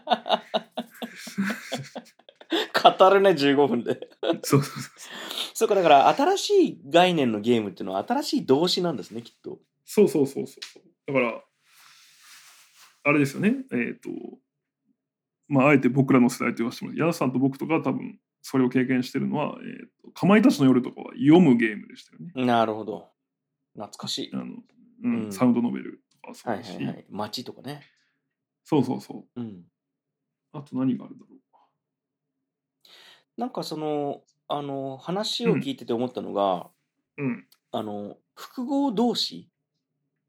[2.99, 4.09] 語るね、15分で。
[4.43, 4.83] そうそうそう。
[5.55, 9.61] そうか、だから新しい概念のゲームっていうのは新しい動詞なんですね、きっと。
[9.85, 10.83] そうそうそうそうそう。
[11.07, 11.43] だから
[13.05, 13.55] あれですよね。
[13.73, 14.11] えっ、と
[15.49, 23.09] まああえて僕らの世代と言わせてもらう矢田さんと僕とか多分それを経験してるのは、えーと「かまいたちの夜」とかは読むゲームでしたよねなるほど。
[23.75, 24.31] 懐かしい。
[24.33, 27.07] あの、うんうんサウンドノベルとかそうはいだし、はいはい。
[27.09, 27.83] 街とかね。
[28.65, 29.65] そうそうそううん。
[30.53, 31.39] あと何があるだろ
[33.39, 36.71] なんかその、あの、話を聞いてて思ったのが、
[37.17, 37.23] う。
[37.23, 37.47] うん。
[37.71, 39.49] あの、複合動詞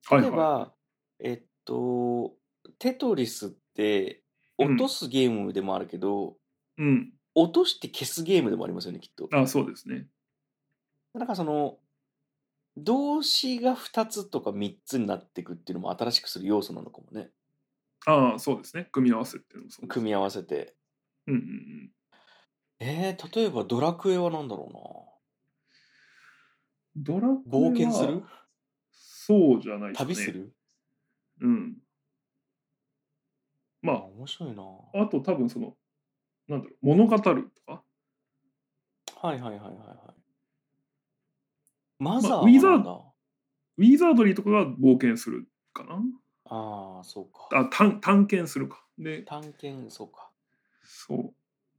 [0.06, 0.74] はい例えば、は
[1.20, 2.36] えっと、
[2.78, 4.22] テトリスってうん
[4.60, 6.38] 落とすゲームでもあるけど、
[6.78, 6.82] い。
[6.84, 7.14] うん。
[7.36, 9.30] 落として消すゲームでもありますよね、きっと。
[9.32, 10.08] あ、そうですね。
[11.14, 11.80] なんかその、
[12.78, 17.30] 動詞が2つとか3つになっていくっていうのも新しくする要素なのかもね。
[18.06, 18.88] ああ、そうですね。
[18.92, 19.88] 組み合わせっていうのもそう。
[19.88, 20.76] 組み合わせて。
[21.28, 21.92] うんうんうん。
[22.80, 24.70] えー、例えばドラクエは何だろ
[26.96, 27.72] ドラクエはうな。
[27.72, 28.24] 冒険する？
[28.92, 30.16] そうじゃないですかね。
[30.16, 30.54] 旅する？
[31.42, 31.78] うん。
[33.82, 34.64] まあ、面白いな。
[34.94, 35.76] あ、あと多分その、
[36.48, 37.84] なんだろう、物語るとか？
[39.22, 40.22] はいはいはいはいはい。
[42.00, 42.92] マザーはウィザーなんだ？
[43.78, 46.02] ウィザードリーとかが冒険するかな？
[46.46, 47.50] ああ、そうか。
[47.58, 50.30] あ探探検するかで探検、そうか。
[50.84, 51.34] そう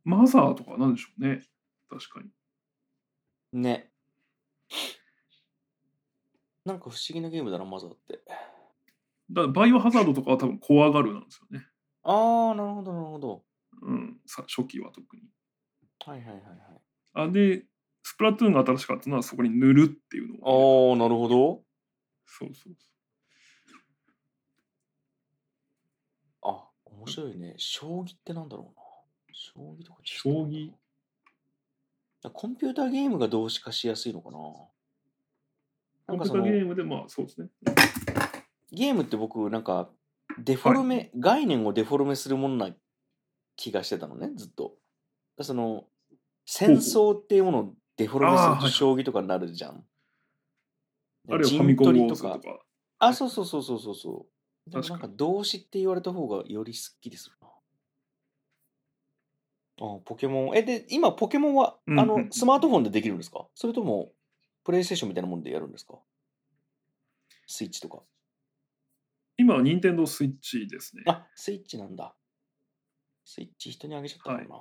[0.04, 1.42] マザーとかは何でしょうね
[1.88, 2.20] 確か
[3.52, 3.90] にね。
[6.64, 8.20] なんか不思議なゲームだな、マザーって。
[9.30, 11.66] だからバイオハザードとかは多分怖がるなんですよね
[12.02, 13.44] ああ、なるほど、なるほど。
[13.82, 15.22] うんさ初期は特に
[16.04, 16.80] はいはいはいはい。
[17.14, 17.64] あで
[18.02, 21.62] スプラトゥーンが新しかったのはそこに塗るっていうのをああ、なるほど。
[22.26, 22.76] そうそう
[26.42, 27.54] あ、面白いね。
[27.56, 28.82] 将棋ってなんだろうな。
[29.32, 30.70] 将棋とか将棋
[32.28, 34.70] コンピューターゲームが動詞化しやすいのかなコ
[36.16, 37.48] ンピューターゲームでまあそうですね
[38.70, 39.88] ゲームって僕なんか
[40.44, 42.74] デフォルメ、概念をデフォルメするものな
[43.56, 44.74] 気がしてたのねずっと。
[45.42, 45.84] その
[46.44, 49.84] 戦争っていうものをデフォルメすると将棋とかになるじゃん、
[51.30, 52.38] あるいはファ陣ミコンとか。
[52.98, 54.26] あそうそうそうそうそうそ
[54.66, 54.70] う。
[54.70, 57.48] でもなんか動詞って言われた方がよりすっきりするな。
[59.82, 60.56] あポケモン。
[60.56, 62.00] えで今ポケモンは、うんうん。
[62.00, 63.46] あのスマートフォンでできるんですか？
[63.54, 64.12] それとも
[64.64, 65.94] プレイステーションみたいなもんでやるんですか？
[67.46, 68.02] スイッチとか
[69.40, 72.14] 今は任天堂スイッチですねあ、スイッチなんだ。
[73.24, 74.54] スイッチ人にあげちゃったからな。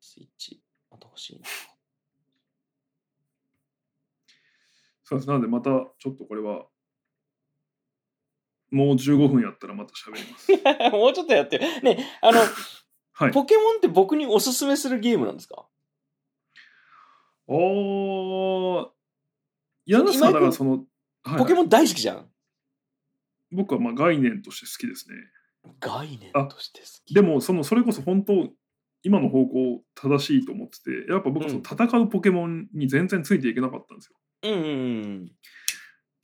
[0.00, 0.60] スイッチ、
[0.90, 1.46] また欲しいな。
[5.04, 6.66] そうですなのでまたちょっとこれは
[8.72, 10.50] もう15分やったらまた喋ります
[10.96, 11.62] もうちょっとやってよ。
[11.82, 12.40] ね、あの、
[13.12, 15.68] はいポケモンって僕におすすめするゲームなんですか？
[17.46, 18.90] おー
[19.86, 20.70] 柳さんだからその、
[21.22, 22.31] はいポケモン大好きじゃん。
[23.52, 25.16] 僕はまあ概念として好きですね
[25.80, 27.14] 概念として好き。
[27.14, 28.48] でもそのそれこそ本当
[29.04, 34.16] 今の方向正しいと思っててやっぱ僕はその戦うポケモンに全然ついていけなかったんですよ
[34.50, 35.30] うん。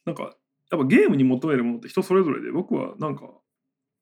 [0.05, 0.35] なんか
[0.71, 3.31] やっぱゲームに求めるものって人それぞれで僕はなんか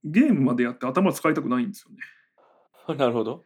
[0.05, 3.45] ゲームまでやって頭使いたくないんですよね なるほど。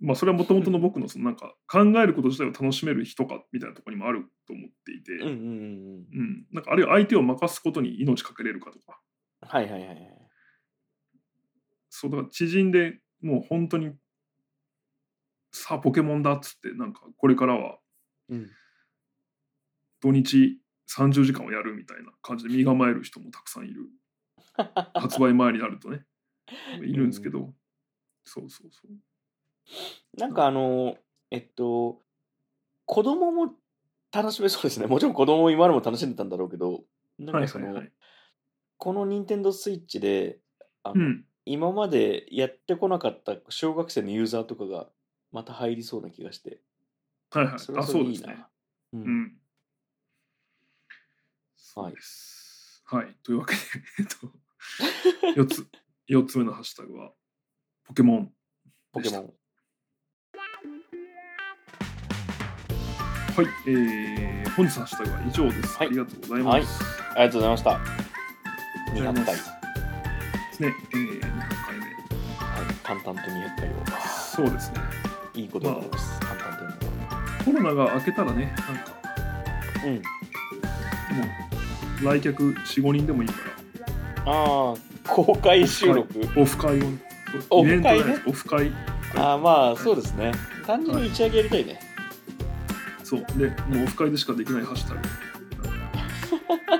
[0.00, 5.12] まあそれはもともとの僕のそのなんか考えること自体を楽しめる人かみたいなところにもあると思っていて。
[5.12, 9.00] うんなんかあるいは相手を任すことに命かけれるかとか
[9.46, 10.14] はいはいはいはい。
[11.90, 13.92] そうだから知人でもう本当に
[15.52, 17.78] さあポケモンだっつってなんかこれからは
[18.28, 18.50] うん。
[20.00, 23.88] 土日30時間をやるみたいな感じで身構える人もたくさんいる
[24.94, 26.04] 発売前になるとね
[26.82, 27.54] いるんですけど、
[28.24, 28.90] そうそうそう
[30.18, 30.98] なんかあの、
[31.30, 32.00] えっと、
[32.84, 33.54] 子供も
[34.12, 34.86] 楽しめそうですね。
[34.86, 36.84] もちろん子供も今までも楽しんでたんだろうけど、
[37.18, 37.92] なんかその、はいはいはい
[38.84, 40.36] この任天堂スイッチで、
[40.82, 41.24] あのうん。
[41.46, 44.88] 今までやってこなかった小学生のユーザーとかが
[45.32, 46.60] また入りそうな気がして、
[47.30, 47.58] はいはい。
[47.58, 48.26] それはあそれでいいな。
[48.26, 48.46] そうですね
[48.92, 49.02] ううん。
[49.02, 49.22] ん。
[49.22, 49.32] はい
[51.56, 52.82] そうです。
[52.84, 53.16] はい。
[53.22, 53.60] というわけで
[54.00, 55.66] えっと 4つ
[56.06, 57.12] 四つ目のハッシュタグは
[57.84, 58.32] ポケモン
[58.92, 59.34] ポケモン。
[63.34, 65.86] はい、えー、本日のハッシュタグは以上です、はい。
[65.86, 68.13] ありがとうございます、ありがとうございました。
[68.94, 69.50] 200ありがとうございます
[70.58, 70.68] 回。
[70.70, 71.84] ね、えー、200回目？
[71.84, 73.72] はい、淡々と200回を。
[74.34, 74.80] そうですね
[75.34, 76.20] いいことになります。
[76.20, 76.84] 淡々と
[77.44, 78.94] コロナが明けたらねなんか
[79.84, 79.94] うん。
[79.94, 80.00] も
[82.02, 83.34] う来客45人でもいいか
[84.26, 86.08] ああ、公開収録。
[86.22, 86.98] らオフ会をね
[87.50, 88.72] オフ会ねオフ会
[89.16, 90.32] ああ、まあ、そうですね。
[90.66, 91.80] 単純に打ち上げやりたいね。
[93.02, 95.00] そうでもうオフ会でしかできないハッシュタグ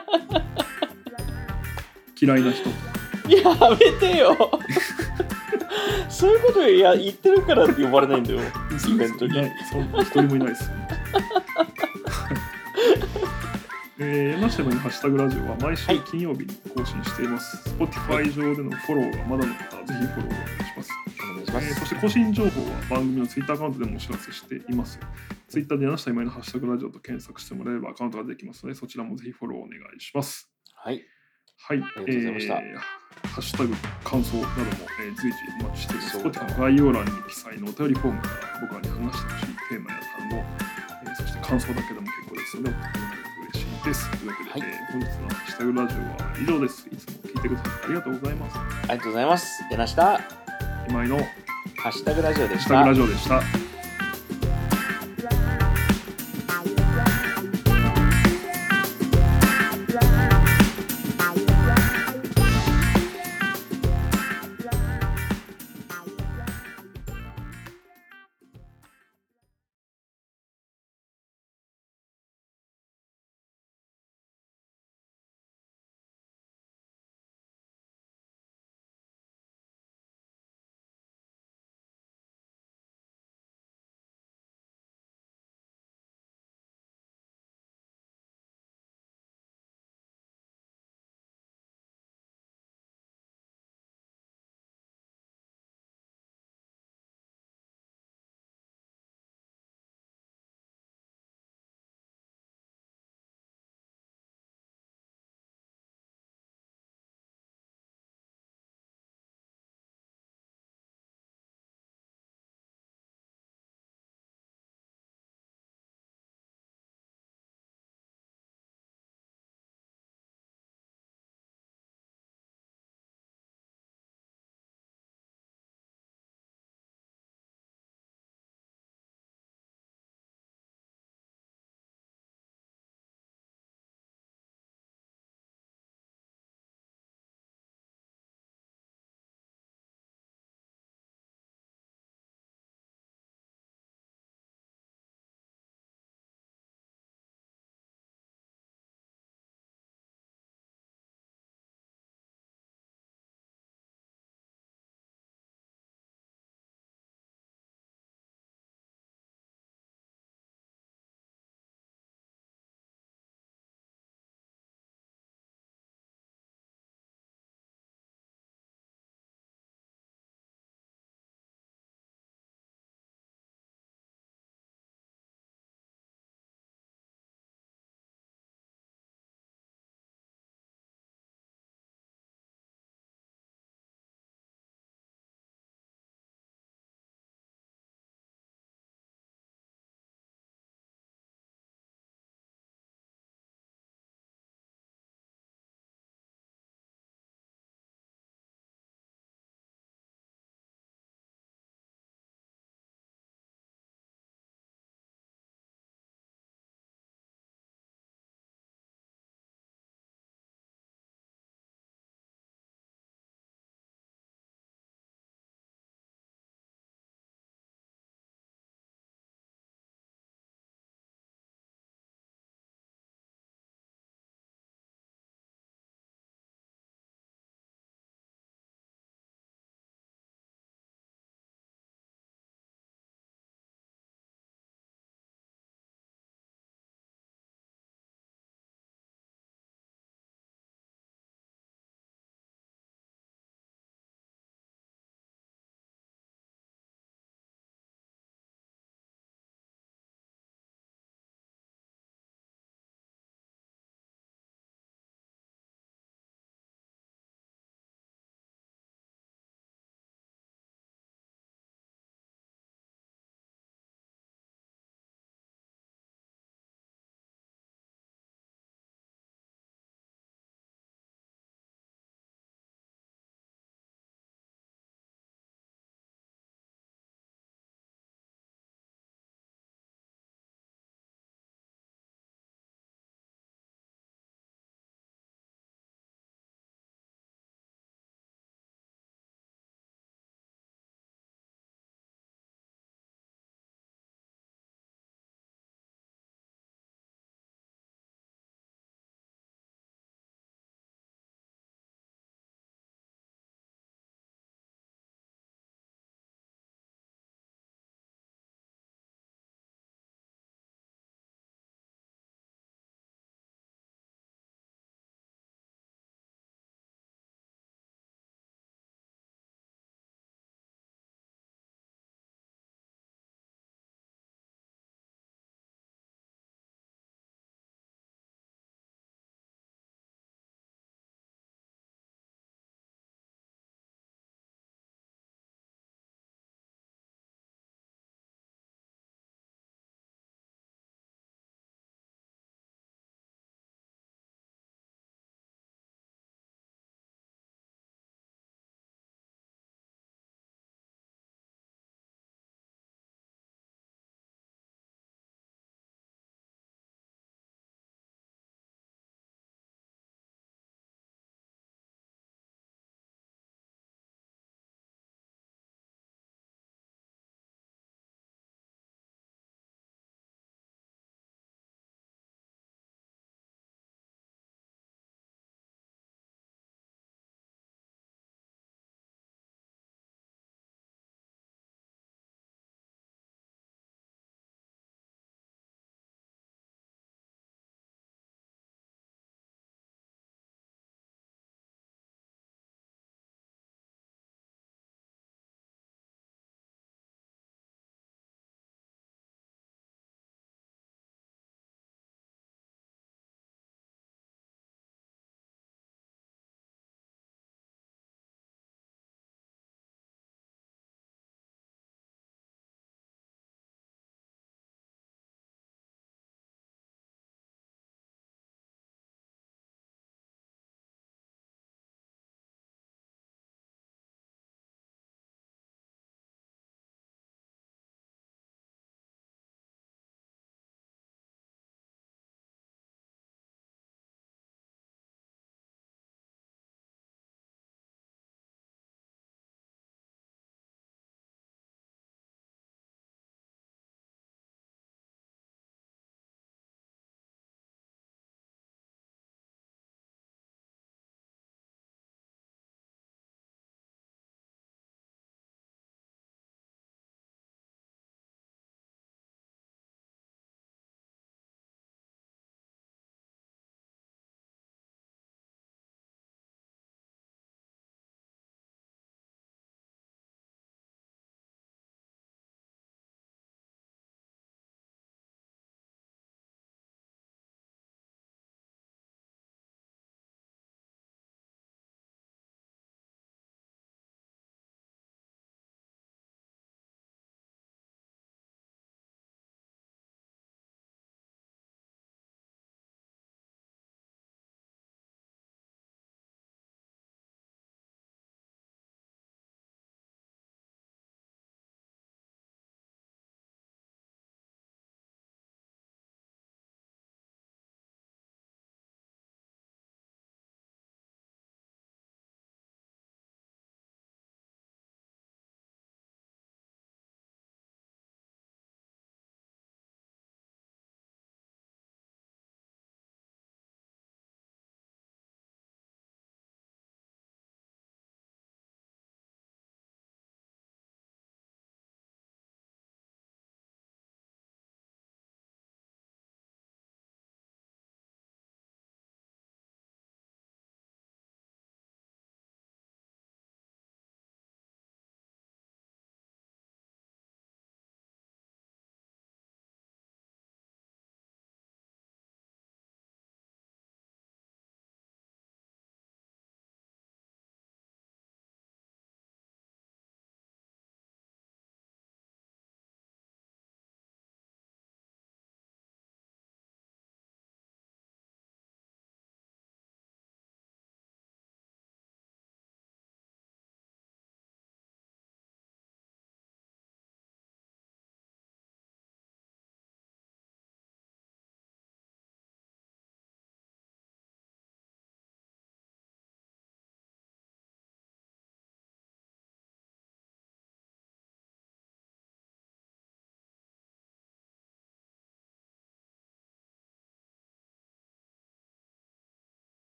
[2.24, 2.70] 嫌いな人
[3.28, 4.36] やめてよ
[6.08, 8.40] そういうことや言ってるから呼ばれないんだよ。
[8.88, 9.32] イベントに
[10.00, 10.70] 一人もいないです。
[13.98, 17.56] えー、山下のハッシュタグラジオは毎週はい金曜日に更新しています。
[17.70, 20.90] Spotify 上でのフォローがまだの方はぜひフォローお願いします。
[21.20, 21.66] お願いします。
[21.66, 24.98] えーそして更新情報は番組の Twitter アカウントでもお知らせしています。
[25.48, 30.50] Twitter で柳下今井のハッシュタグラジオと検索してもらえればアカウントができますので、そちらもぜひフォローお願いします。
[30.74, 31.02] はい。
[31.66, 32.78] はい、りがとうございましたえー
[33.28, 34.52] ハッシュタグ感想なども、
[35.00, 36.10] えー随時お待ちしています。
[36.10, 44.10] そうだ Spotify の概要欄に記載のお便りフォームから僕らに話してほしいテーマや単語、えーそして感想だけでも結構ですので、送ってもらえると嬉しいです。
[44.10, 46.88] というわけで、はいえー本日のハッシュタグラジオは以上です。
[46.92, 48.58] いつも聞いてくださってありがとうございます。
[48.58, 49.64] ありがとうございます。
[49.70, 50.20] 柳下、
[50.88, 51.24] 今井のハ
[51.84, 52.94] ハッシュタグラジオでッシュタグしたラ。
[52.94, 53.73] ジオでした。